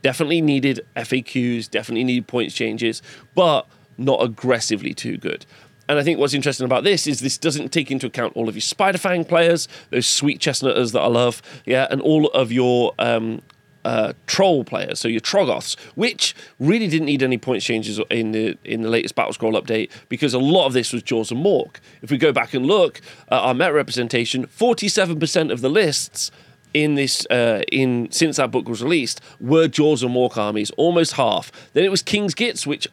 Definitely 0.00 0.40
needed 0.40 0.80
FAQs, 0.96 1.70
definitely 1.70 2.04
needed 2.04 2.26
points 2.26 2.54
changes, 2.54 3.02
but 3.34 3.66
not 3.98 4.22
aggressively 4.22 4.94
too 4.94 5.18
good. 5.18 5.44
And 5.86 5.98
I 5.98 6.02
think 6.02 6.18
what's 6.18 6.32
interesting 6.32 6.64
about 6.64 6.84
this 6.84 7.06
is 7.06 7.20
this 7.20 7.36
doesn't 7.36 7.68
take 7.68 7.90
into 7.90 8.06
account 8.06 8.34
all 8.34 8.48
of 8.48 8.54
your 8.54 8.62
Spiderfang 8.62 9.28
players, 9.28 9.68
those 9.90 10.06
sweet 10.06 10.40
chestnutters 10.40 10.92
that 10.92 11.00
I 11.00 11.08
love, 11.08 11.42
yeah, 11.66 11.86
and 11.90 12.00
all 12.00 12.28
of 12.28 12.50
your 12.50 12.94
um, 12.98 13.42
uh, 13.84 14.12
troll 14.26 14.64
players, 14.64 14.98
so 14.98 15.08
your 15.08 15.20
Troggoths, 15.20 15.78
which 15.94 16.34
really 16.58 16.88
didn't 16.88 17.06
need 17.06 17.22
any 17.22 17.38
points 17.38 17.64
changes 17.64 18.00
in 18.10 18.32
the 18.32 18.56
in 18.64 18.82
the 18.82 18.88
latest 18.88 19.14
Battle 19.14 19.32
Scroll 19.32 19.60
update 19.60 19.90
because 20.08 20.34
a 20.34 20.38
lot 20.38 20.66
of 20.66 20.72
this 20.72 20.92
was 20.92 21.02
Jaws 21.02 21.30
and 21.30 21.44
Mork. 21.44 21.76
If 22.02 22.10
we 22.10 22.18
go 22.18 22.32
back 22.32 22.54
and 22.54 22.66
look 22.66 23.00
at 23.28 23.38
our 23.38 23.54
meta 23.54 23.72
representation, 23.72 24.46
forty-seven 24.46 25.20
percent 25.20 25.50
of 25.52 25.60
the 25.60 25.68
lists 25.68 26.30
in 26.72 26.94
this 26.96 27.26
uh, 27.26 27.62
in 27.70 28.10
since 28.10 28.36
that 28.36 28.50
book 28.50 28.68
was 28.68 28.82
released 28.82 29.20
were 29.40 29.68
Jaws 29.68 30.02
and 30.02 30.14
Mork 30.14 30.36
armies, 30.36 30.70
almost 30.72 31.12
half. 31.12 31.52
Then 31.72 31.84
it 31.84 31.90
was 31.90 32.02
King's 32.02 32.34
Gits, 32.34 32.66
which 32.66 32.88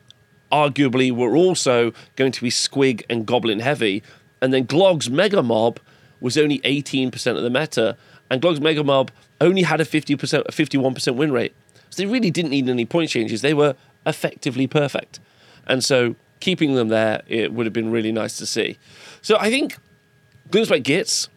arguably 0.52 1.12
were 1.12 1.36
also 1.36 1.94
going 2.16 2.32
to 2.34 2.42
be 2.42 2.50
Squig 2.50 3.04
and 3.10 3.26
Goblin 3.26 3.62
heavy, 3.62 4.04
and 4.42 4.54
then 4.54 4.66
Glogg's 4.66 5.10
Megamob 5.10 5.78
was 6.20 6.38
only 6.38 6.62
eighteen 6.64 7.10
percent 7.10 7.38
of 7.38 7.44
the 7.44 7.50
meta, 7.50 7.98
and 8.30 8.42
Glogg's 8.42 8.60
Megamob 8.60 9.10
only 9.42 9.64
had 9.64 9.82
a 9.82 9.86
50%, 9.86 10.40
a 10.40 10.52
51% 10.52 11.16
win 11.16 11.32
rate. 11.32 11.54
So 11.90 12.04
they 12.04 12.06
really 12.08 12.32
didn't 12.32 12.52
need 12.52 12.70
any 12.70 12.86
point 12.86 13.10
changes. 13.10 13.42
They 13.42 13.54
were 13.54 13.76
effectively 14.06 14.68
perfect. 14.68 15.20
And 15.68 15.84
so 15.84 16.16
keeping 16.40 16.76
them 16.76 16.88
there, 16.88 17.22
it 17.28 17.52
would 17.54 17.66
have 17.66 17.74
been 17.74 17.92
really 17.92 18.12
nice 18.12 18.38
to 18.38 18.46
see. 18.46 18.78
So 19.22 19.38
I 19.40 19.50
think 19.50 19.78
Gloomspite 20.50 20.84
Gitz 20.84 21.28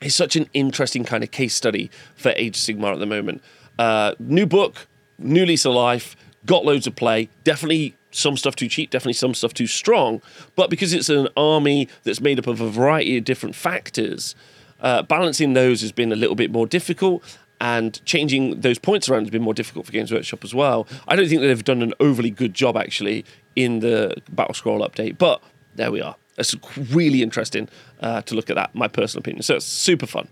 is 0.00 0.14
such 0.14 0.36
an 0.36 0.48
interesting 0.54 1.04
kind 1.04 1.24
of 1.24 1.30
case 1.30 1.54
study 1.54 1.90
for 2.14 2.32
Age 2.36 2.56
of 2.56 2.62
Sigmar 2.62 2.92
at 2.92 3.00
the 3.00 3.06
moment. 3.06 3.42
Uh, 3.78 4.14
new 4.18 4.46
book, 4.46 4.86
new 5.18 5.44
lease 5.44 5.64
of 5.64 5.74
life, 5.74 6.16
got 6.46 6.64
loads 6.64 6.86
of 6.86 6.94
play. 6.94 7.28
Definitely 7.44 7.96
some 8.10 8.36
stuff 8.36 8.56
too 8.56 8.68
cheap, 8.68 8.90
definitely 8.90 9.12
some 9.12 9.34
stuff 9.34 9.54
too 9.54 9.66
strong. 9.66 10.22
But 10.56 10.70
because 10.70 10.92
it's 10.92 11.08
an 11.08 11.28
army 11.36 11.88
that's 12.04 12.20
made 12.20 12.38
up 12.38 12.46
of 12.46 12.60
a 12.60 12.70
variety 12.70 13.18
of 13.18 13.24
different 13.24 13.54
factors, 13.54 14.34
uh, 14.80 15.02
balancing 15.02 15.54
those 15.54 15.80
has 15.80 15.92
been 15.92 16.12
a 16.12 16.16
little 16.16 16.36
bit 16.36 16.50
more 16.50 16.66
difficult, 16.66 17.22
and 17.60 18.04
changing 18.04 18.60
those 18.60 18.78
points 18.78 19.08
around 19.08 19.22
has 19.22 19.30
been 19.30 19.42
more 19.42 19.54
difficult 19.54 19.86
for 19.86 19.92
Games 19.92 20.12
Workshop 20.12 20.44
as 20.44 20.54
well. 20.54 20.86
I 21.06 21.16
don't 21.16 21.28
think 21.28 21.40
they've 21.40 21.64
done 21.64 21.82
an 21.82 21.94
overly 22.00 22.30
good 22.30 22.54
job 22.54 22.76
actually 22.76 23.24
in 23.56 23.80
the 23.80 24.14
Battle 24.30 24.54
Scroll 24.54 24.86
update, 24.88 25.18
but 25.18 25.42
there 25.74 25.90
we 25.90 26.00
are. 26.00 26.16
It's 26.36 26.54
really 26.90 27.22
interesting 27.22 27.68
uh, 28.00 28.22
to 28.22 28.34
look 28.34 28.48
at 28.48 28.56
that, 28.56 28.74
my 28.74 28.86
personal 28.86 29.20
opinion. 29.20 29.42
So 29.42 29.56
it's 29.56 29.66
super 29.66 30.06
fun. 30.06 30.28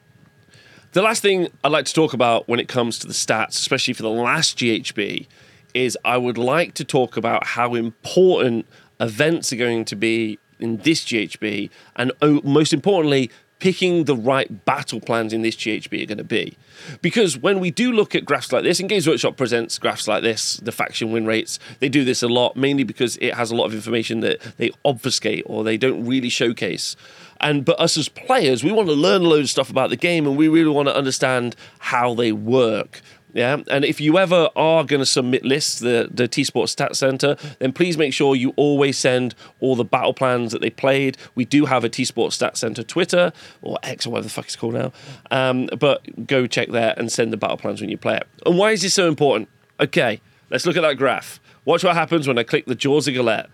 The 0.93 1.03
last 1.03 1.21
thing 1.21 1.49
I'd 1.65 1.73
like 1.73 1.85
to 1.87 1.93
talk 1.93 2.15
about 2.15 2.49
when 2.49 2.61
it 2.61 2.69
comes 2.69 2.99
to 3.01 3.07
the 3.07 3.13
stats, 3.13 3.51
especially 3.51 3.93
for 3.93 4.03
the 4.03 4.09
last 4.09 4.57
GHB, 4.57 5.27
is 5.75 5.99
I 6.05 6.17
would 6.17 6.39
like 6.39 6.75
to 6.75 6.85
talk 6.85 7.17
about 7.17 7.45
how 7.45 7.75
important 7.75 8.67
events 9.01 9.53
are 9.53 9.57
going 9.57 9.85
to 9.87 9.97
be 9.97 10.39
in 10.59 10.79
this 10.79 11.05
GHB, 11.05 11.69
and 11.97 12.13
oh, 12.23 12.41
most 12.45 12.73
importantly, 12.73 13.31
picking 13.59 14.05
the 14.05 14.17
right 14.17 14.65
battle 14.65 15.01
plans 15.01 15.33
in 15.33 15.43
this 15.43 15.57
GHB 15.57 16.03
are 16.03 16.07
going 16.07 16.19
to 16.19 16.25
be. 16.25 16.57
Because 17.01 17.39
when 17.39 17.59
we 17.59 17.71
do 17.71 17.91
look 17.91 18.15
at 18.15 18.25
graphs 18.25 18.53
like 18.53 18.65
this, 18.65 18.81
and 18.81 18.89
Games 18.89 19.09
Workshop 19.09 19.37
presents 19.37 19.79
graphs 19.79 20.07
like 20.07 20.23
this, 20.23 20.59
the 20.59 20.73
faction 20.73 21.11
win 21.11 21.25
rates, 21.25 21.59
they 21.81 21.89
do 21.89 22.05
this 22.05 22.23
a 22.23 22.29
lot, 22.29 22.57
mainly 22.57 22.85
because 22.85 23.17
it 23.17 23.35
has 23.35 23.51
a 23.51 23.57
lot 23.57 23.65
of 23.65 23.75
information 23.75 24.21
that 24.21 24.41
they 24.59 24.71
obfuscate 24.85 25.45
or 25.47 25.65
they 25.65 25.79
don't 25.79 26.07
really 26.07 26.29
showcase. 26.29 26.97
And 27.41 27.65
but 27.65 27.79
us 27.81 27.97
as 27.97 28.09
players, 28.09 28.65
we 28.65 28.73
want 28.73 28.89
to 28.89 28.95
learn 28.95 29.23
a 29.23 29.29
of 29.41 29.49
stuff 29.49 29.71
about 29.71 29.91
the 29.91 29.97
game 29.97 30.27
and 30.27 30.37
we 30.37 30.49
really 30.49 30.71
want 30.71 30.89
to 30.89 30.97
understand 30.97 31.57
how 31.79 32.15
they 32.15 32.33
work. 32.33 33.01
Yeah, 33.37 33.59
and 33.69 33.85
if 33.85 34.01
you 34.01 34.17
ever 34.17 34.49
are 34.57 34.83
going 34.83 35.01
to 35.01 35.07
submit 35.07 35.45
lists, 35.45 35.79
the 35.81 36.09
the 36.11 36.27
T 36.27 36.43
Sports 36.43 36.73
Stat 36.73 36.97
Center, 36.97 37.37
then 37.59 37.71
please 37.71 37.99
make 37.99 38.15
sure 38.15 38.35
you 38.35 38.55
always 38.57 38.97
send 38.97 39.35
all 39.61 39.77
the 39.77 39.85
battle 39.85 40.15
plans 40.15 40.53
that 40.53 40.63
they 40.63 40.71
played. 40.71 41.19
We 41.35 41.45
do 41.45 41.67
have 41.67 41.85
a 41.85 41.91
T 41.91 42.07
Sports 42.07 42.37
Stat 42.37 42.57
Center 42.57 42.83
Twitter 42.83 43.35
or 43.61 43.77
X 43.83 44.07
or 44.07 44.11
whatever 44.11 44.29
the 44.29 44.33
fuck 44.33 44.47
it's 44.47 44.57
called 44.57 44.73
now, 44.73 44.91
um, 45.31 45.69
but 45.79 46.27
go 46.27 46.47
check 46.47 46.71
there 46.71 46.95
and 46.97 47.13
send 47.13 47.31
the 47.31 47.37
battle 47.37 47.59
plans 47.59 47.83
when 47.83 47.91
you 47.91 47.99
play 47.99 48.17
it. 48.17 48.27
And 48.47 48.57
why 48.57 48.71
is 48.71 48.81
this 48.81 48.95
so 48.95 49.07
important? 49.07 49.51
Okay, 49.81 50.23
let's 50.49 50.65
look 50.65 50.79
at 50.79 50.81
that 50.81 50.97
graph. 50.97 51.39
Watch 51.67 51.85
what 51.85 51.95
happens 51.95 52.27
when 52.27 52.39
I 52.39 52.43
click 52.43 52.65
the 52.65 52.75
Jaws 52.75 53.07
of 53.07 53.13
Gallet. 53.13 53.51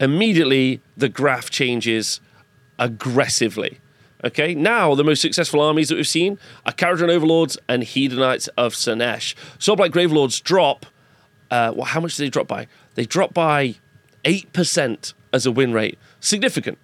Immediately, 0.00 0.80
the 0.96 1.10
graph 1.10 1.50
changes 1.50 2.22
aggressively. 2.78 3.78
Okay, 4.24 4.52
now 4.54 4.96
the 4.96 5.04
most 5.04 5.22
successful 5.22 5.60
armies 5.60 5.88
that 5.88 5.94
we've 5.94 6.08
seen 6.08 6.38
are 6.66 6.72
Kharadron 6.72 7.08
Overlords 7.08 7.56
and 7.68 7.84
Hedonites 7.84 8.48
of 8.56 8.74
Slaanesh. 8.74 9.34
Soulblight 9.58 9.90
Gravelords 9.90 10.42
drop. 10.42 10.86
Uh, 11.52 11.72
well, 11.74 11.84
how 11.84 12.00
much 12.00 12.16
do 12.16 12.24
they 12.24 12.30
drop 12.30 12.48
by? 12.48 12.66
They 12.96 13.04
drop 13.04 13.32
by 13.32 13.76
8% 14.24 15.14
as 15.32 15.46
a 15.46 15.52
win 15.52 15.72
rate. 15.72 15.98
Significant. 16.18 16.78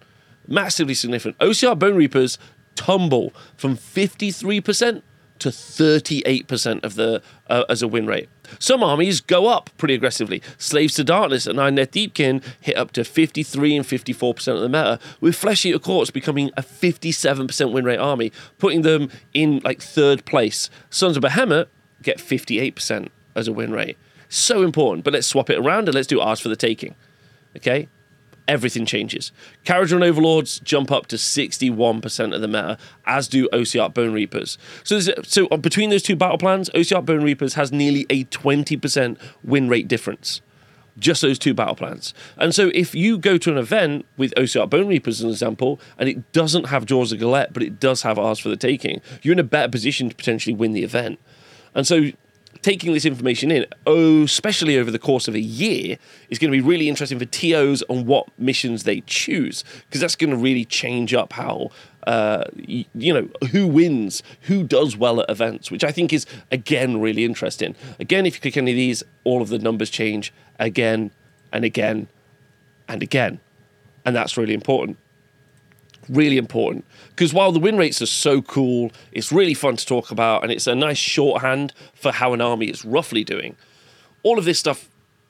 Massively 0.46 0.94
significant. 0.94 1.36
Ossiarch 1.38 1.78
Bonereapers 1.78 2.38
tumble 2.76 3.32
from 3.56 3.76
53% 3.76 5.02
to 5.38 5.48
38% 5.48 6.84
of 6.84 6.94
the 6.94 7.22
uh, 7.48 7.64
as 7.68 7.82
a 7.82 7.88
win 7.88 8.06
rate. 8.06 8.28
Some 8.58 8.82
armies 8.82 9.20
go 9.20 9.46
up 9.46 9.70
pretty 9.76 9.94
aggressively. 9.94 10.42
Slaves 10.58 10.94
to 10.94 11.04
Darkness 11.04 11.46
and 11.46 11.58
Idoneth 11.58 11.90
Deepkin 11.90 12.42
hit 12.60 12.76
up 12.76 12.92
to 12.92 13.04
53 13.04 13.76
and 13.76 13.84
54% 13.84 14.54
of 14.54 14.60
the 14.60 14.68
meta, 14.68 14.98
with 15.20 15.34
Flesh 15.34 15.64
Eater 15.64 15.78
Courts 15.78 16.10
becoming 16.10 16.50
a 16.56 16.62
57% 16.62 17.72
win 17.72 17.84
rate 17.84 17.98
army, 17.98 18.32
putting 18.58 18.82
them 18.82 19.10
in 19.32 19.60
like 19.64 19.82
third 19.82 20.24
place. 20.24 20.70
Sons 20.90 21.16
of 21.16 21.22
Behemat 21.22 21.66
get 22.02 22.18
58% 22.18 23.08
as 23.34 23.48
a 23.48 23.52
win 23.52 23.72
rate. 23.72 23.96
So 24.28 24.62
important, 24.62 25.04
but 25.04 25.12
let's 25.12 25.26
swap 25.26 25.50
it 25.50 25.58
around 25.58 25.88
and 25.88 25.94
let's 25.94 26.06
do 26.06 26.20
ours 26.20 26.40
for 26.40 26.48
the 26.48 26.56
taking. 26.56 26.94
Okay? 27.56 27.88
Everything 28.46 28.84
changes. 28.84 29.32
Kharadron 29.64 30.04
Overlords 30.04 30.60
jump 30.60 30.92
up 30.92 31.06
to 31.06 31.16
61% 31.16 32.34
of 32.34 32.40
the 32.42 32.48
meta, 32.48 32.76
as 33.06 33.26
do 33.26 33.48
Ossiarch 33.48 33.94
Bonereapers. 33.94 34.58
So, 34.82 35.00
so 35.00 35.46
uh, 35.46 35.56
between 35.56 35.88
those 35.88 36.02
two 36.02 36.14
battle 36.14 36.36
plans, 36.36 36.68
Ossiarch 36.70 37.06
Bonereapers 37.06 37.54
has 37.54 37.72
nearly 37.72 38.04
a 38.10 38.24
20% 38.24 39.18
win 39.42 39.68
rate 39.68 39.88
difference. 39.88 40.42
Just 40.98 41.22
those 41.22 41.38
two 41.38 41.54
battle 41.54 41.74
plans. 41.74 42.12
And 42.36 42.54
so 42.54 42.70
if 42.74 42.94
you 42.94 43.18
go 43.18 43.38
to 43.38 43.50
an 43.50 43.56
event 43.56 44.04
with 44.18 44.34
Ossiarch 44.34 44.68
Bonereapers, 44.68 45.20
as 45.20 45.24
an 45.24 45.30
example, 45.30 45.80
and 45.98 46.08
it 46.08 46.30
doesn't 46.32 46.68
have 46.68 46.84
Jaws 46.84 47.12
of 47.12 47.20
Gallet, 47.20 47.52
but 47.52 47.62
it 47.62 47.80
does 47.80 48.02
have 48.02 48.18
ours 48.18 48.38
for 48.38 48.50
the 48.50 48.56
taking, 48.56 49.00
you're 49.22 49.32
in 49.32 49.38
a 49.38 49.44
better 49.44 49.70
position 49.70 50.10
to 50.10 50.14
potentially 50.14 50.54
win 50.54 50.72
the 50.72 50.84
event. 50.84 51.18
And 51.74 51.86
so 51.86 52.10
taking 52.64 52.94
this 52.94 53.04
information 53.04 53.50
in, 53.50 53.66
oh, 53.86 54.22
especially 54.22 54.78
over 54.78 54.90
the 54.90 54.98
course 54.98 55.28
of 55.28 55.34
a 55.34 55.40
year, 55.40 55.98
is 56.30 56.38
going 56.38 56.50
to 56.50 56.56
be 56.56 56.66
really 56.66 56.88
interesting 56.88 57.18
for 57.18 57.26
TOs 57.26 57.82
on 57.90 58.06
what 58.06 58.26
missions 58.38 58.84
they 58.84 59.02
choose, 59.02 59.64
because 59.86 60.00
that's 60.00 60.16
going 60.16 60.30
to 60.30 60.36
really 60.36 60.64
change 60.64 61.14
up 61.14 61.34
how. 61.34 61.70
Uh, 62.06 62.44
you, 62.56 62.84
you 62.94 63.14
know 63.14 63.26
who 63.50 63.66
wins, 63.66 64.22
who 64.42 64.62
does 64.62 64.94
well 64.94 65.20
at 65.20 65.30
events, 65.30 65.70
which 65.70 65.82
I 65.82 65.90
think 65.90 66.12
is 66.12 66.26
again 66.50 67.00
really 67.00 67.24
interesting. 67.24 67.74
Again, 67.98 68.26
if 68.26 68.34
you 68.34 68.40
click 68.42 68.58
any 68.58 68.72
of 68.72 68.76
these, 68.76 69.02
all 69.24 69.40
of 69.40 69.48
the 69.48 69.58
numbers 69.58 69.88
change 69.88 70.30
again 70.58 71.12
and 71.50 71.64
again 71.64 72.08
and 72.88 73.02
again, 73.02 73.40
and 74.04 74.14
that's 74.14 74.36
really 74.36 74.52
important 74.52 74.98
really 76.08 76.36
important 76.36 76.84
because 77.10 77.32
while 77.32 77.52
the 77.52 77.58
win 77.58 77.76
rates 77.76 78.00
are 78.02 78.06
so 78.06 78.42
cool, 78.42 78.90
it's 79.12 79.32
really 79.32 79.54
fun 79.54 79.76
to 79.76 79.86
talk 79.86 80.10
about, 80.10 80.42
and 80.42 80.52
it's 80.52 80.66
a 80.66 80.74
nice 80.74 80.98
shorthand 80.98 81.72
for 81.94 82.12
how 82.12 82.32
an 82.32 82.40
army 82.40 82.66
is 82.66 82.84
roughly 82.84 83.24
doing. 83.24 83.56
All 84.22 84.38
of 84.38 84.44
this 84.44 84.58
stuff 84.58 84.88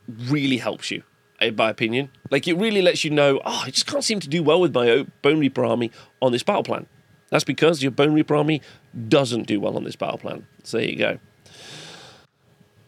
really 0.09 0.59
helps 0.59 0.91
you, 0.91 1.03
in 1.41 1.57
my 1.57 1.71
opinion. 1.71 2.11
Like 2.31 2.47
it 2.49 2.55
really 2.55 2.83
lets 2.83 3.05
you 3.05 3.11
know, 3.11 3.41
oh, 3.45 3.63
I 3.67 3.71
just 3.71 3.87
can't 3.87 4.05
seem 4.05 4.21
to 4.21 4.29
do 4.29 4.43
well 4.43 4.61
with 4.61 4.75
my 4.75 5.07
Bone 5.23 5.41
Reaper 5.41 5.65
army 5.65 5.91
on 6.21 6.33
this 6.33 6.43
battle 6.43 6.63
plan. 6.63 6.87
That's 7.31 7.45
because 7.45 7.83
your 7.83 7.91
Bone 7.91 8.15
Reaper 8.15 8.37
army 8.37 8.63
doesn't 9.09 9.47
do 9.47 9.61
well 9.61 9.77
on 9.77 9.85
this 9.85 9.97
battle 9.97 10.19
plan. 10.19 10.47
So 10.63 10.79
there 10.79 10.89
you 10.89 10.97
go. 10.97 11.19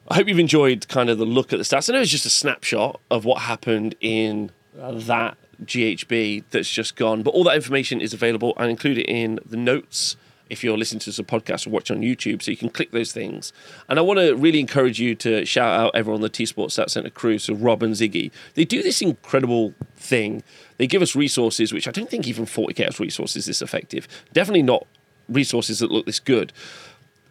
I 0.08 0.14
hope 0.14 0.28
you've 0.28 0.38
enjoyed 0.38 0.86
kind 0.86 1.10
of 1.10 1.18
the 1.18 1.24
look 1.24 1.52
at 1.52 1.58
the 1.58 1.64
stats. 1.64 1.90
I 1.90 1.94
know 1.94 2.00
it's 2.00 2.10
just 2.10 2.26
a 2.26 2.30
snapshot 2.30 3.00
of 3.10 3.24
what 3.24 3.42
happened 3.42 3.96
in 4.00 4.52
that 4.74 5.36
GHB 5.64 6.44
that's 6.50 6.70
just 6.70 6.96
gone. 6.96 7.22
But 7.22 7.30
all 7.30 7.44
that 7.44 7.56
information 7.56 8.00
is 8.00 8.12
available. 8.12 8.54
I 8.56 8.66
include 8.66 8.98
it 8.98 9.08
in 9.08 9.40
the 9.44 9.56
notes 9.56 10.16
if 10.48 10.62
you're 10.62 10.78
listening 10.78 11.00
to 11.00 11.10
this 11.10 11.18
podcast 11.20 11.66
or 11.66 11.70
watch 11.70 11.90
on 11.90 12.00
YouTube. 12.00 12.42
So 12.42 12.50
you 12.50 12.56
can 12.56 12.70
click 12.70 12.92
those 12.92 13.12
things. 13.12 13.52
And 13.88 13.98
I 13.98 14.02
want 14.02 14.18
to 14.18 14.34
really 14.34 14.60
encourage 14.60 15.00
you 15.00 15.14
to 15.16 15.44
shout 15.44 15.78
out 15.78 15.90
everyone 15.94 16.18
on 16.18 16.22
the 16.22 16.28
T 16.28 16.46
Sports 16.46 16.74
Stat 16.74 16.90
Center 16.90 17.10
crew. 17.10 17.38
So 17.38 17.54
Rob 17.54 17.82
and 17.82 17.94
Ziggy, 17.94 18.30
they 18.54 18.64
do 18.64 18.82
this 18.82 19.02
incredible 19.02 19.74
thing. 19.96 20.42
They 20.78 20.86
give 20.86 21.02
us 21.02 21.16
resources, 21.16 21.72
which 21.72 21.88
I 21.88 21.90
don't 21.90 22.10
think 22.10 22.26
even 22.26 22.44
40k 22.44 22.98
resources 23.00 23.46
this 23.46 23.62
effective. 23.62 24.06
Definitely 24.32 24.62
not 24.62 24.86
resources 25.28 25.80
that 25.80 25.90
look 25.90 26.06
this 26.06 26.20
good. 26.20 26.52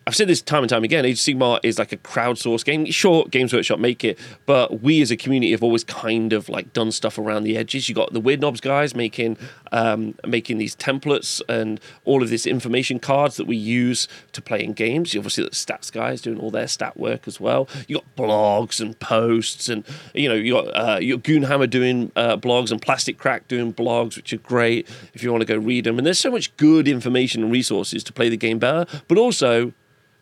I've 0.07 0.15
said 0.15 0.27
this 0.27 0.39
time 0.39 0.61
and 0.61 0.69
time 0.69 0.83
again. 0.83 1.03
Age 1.03 1.17
of 1.17 1.19
Sigmar 1.19 1.59
is 1.63 1.79
like 1.79 1.91
a 1.91 1.97
crowdsourced 1.97 2.63
game. 2.63 2.85
Sure, 2.91 3.25
Games 3.25 3.51
Workshop 3.51 3.79
make 3.79 4.03
it, 4.03 4.19
but 4.45 4.81
we 4.81 5.01
as 5.01 5.09
a 5.09 5.17
community 5.17 5.51
have 5.51 5.63
always 5.63 5.83
kind 5.83 6.31
of 6.31 6.47
like 6.47 6.73
done 6.73 6.91
stuff 6.91 7.17
around 7.17 7.43
the 7.43 7.57
edges. 7.57 7.89
You 7.89 7.95
got 7.95 8.13
the 8.13 8.19
Weird 8.19 8.39
Knobs 8.39 8.61
guys 8.61 8.93
making 8.93 9.35
um, 9.71 10.13
making 10.23 10.59
these 10.59 10.75
templates 10.75 11.41
and 11.49 11.79
all 12.03 12.21
of 12.21 12.29
this 12.29 12.45
information 12.45 12.99
cards 12.99 13.37
that 13.37 13.47
we 13.47 13.57
use 13.57 14.07
to 14.33 14.43
play 14.43 14.63
in 14.63 14.73
games. 14.73 15.15
You 15.15 15.21
obviously 15.21 15.45
the 15.45 15.49
stats 15.49 15.91
guys 15.91 16.21
doing 16.21 16.39
all 16.39 16.51
their 16.51 16.67
stat 16.67 16.97
work 16.97 17.27
as 17.27 17.39
well. 17.39 17.67
You 17.87 17.95
got 17.95 18.15
blogs 18.15 18.79
and 18.79 18.99
posts, 18.99 19.69
and 19.69 19.83
you 20.13 20.29
know 20.29 20.35
you 20.35 20.53
got 20.53 20.67
uh, 20.67 20.99
you 20.99 21.17
got 21.17 21.23
Goonhammer 21.23 21.67
doing 21.67 22.11
uh, 22.15 22.37
blogs 22.37 22.69
and 22.69 22.79
Plastic 22.79 23.17
Crack 23.17 23.47
doing 23.47 23.73
blogs, 23.73 24.17
which 24.17 24.31
are 24.33 24.37
great 24.37 24.87
if 25.15 25.23
you 25.23 25.31
want 25.31 25.41
to 25.41 25.47
go 25.47 25.57
read 25.57 25.85
them. 25.85 25.97
And 25.97 26.05
there's 26.05 26.19
so 26.19 26.29
much 26.29 26.55
good 26.57 26.87
information 26.87 27.41
and 27.41 27.51
resources 27.51 28.03
to 28.03 28.13
play 28.13 28.29
the 28.29 28.37
game 28.37 28.59
better, 28.59 28.85
but 29.07 29.17
also 29.17 29.73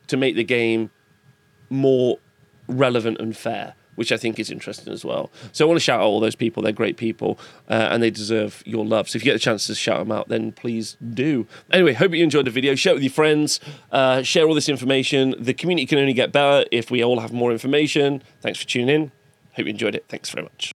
to 0.08 0.18
make 0.18 0.36
the 0.36 0.44
game 0.44 0.92
more 1.70 2.18
relevant 2.68 3.20
and 3.20 3.36
fair, 3.36 3.76
which 3.96 4.12
I 4.12 4.18
think 4.18 4.40
is 4.40 4.50
interesting 4.50 4.92
as 4.94 5.04
well. 5.04 5.32
So 5.52 5.66
I 5.66 5.68
want 5.68 5.78
to 5.78 5.84
shout 5.84 6.00
out 6.00 6.06
all 6.06 6.20
those 6.20 6.36
people. 6.36 6.64
They're 6.64 6.72
great 6.72 6.98
people 6.98 7.40
uh, 7.70 7.90
and 7.92 8.02
they 8.02 8.10
deserve 8.10 8.64
your 8.66 8.86
love. 8.86 9.10
So 9.10 9.18
if 9.18 9.24
you 9.24 9.32
get 9.32 9.36
a 9.36 9.40
chance 9.40 9.68
to 9.68 9.76
shout 9.76 10.00
them 10.00 10.12
out, 10.12 10.30
then 10.30 10.52
please 10.52 10.98
do. 11.14 11.48
Anyway, 11.72 11.94
hope 11.94 12.14
you 12.14 12.24
enjoyed 12.24 12.46
the 12.46 12.52
video. 12.52 12.76
Share 12.76 12.94
it 12.94 12.96
with 12.96 13.04
your 13.04 13.12
friends. 13.12 13.60
Uh, 13.92 14.22
share 14.22 14.48
all 14.48 14.56
this 14.56 14.70
information. 14.70 15.36
The 15.40 15.54
community 15.54 15.86
can 15.86 16.00
only 16.00 16.14
get 16.14 16.32
better 16.32 16.66
if 16.72 16.90
we 16.92 17.04
all 17.04 17.20
have 17.20 17.34
more 17.34 17.52
information. 17.52 18.24
Thanks 18.42 18.60
for 18.60 18.68
tuning 18.68 18.90
in. 18.90 19.12
Hope 19.56 19.66
you 19.66 19.72
enjoyed 19.72 19.96
it. 19.96 20.06
Thanks 20.10 20.30
very 20.30 20.44
much. 20.44 20.72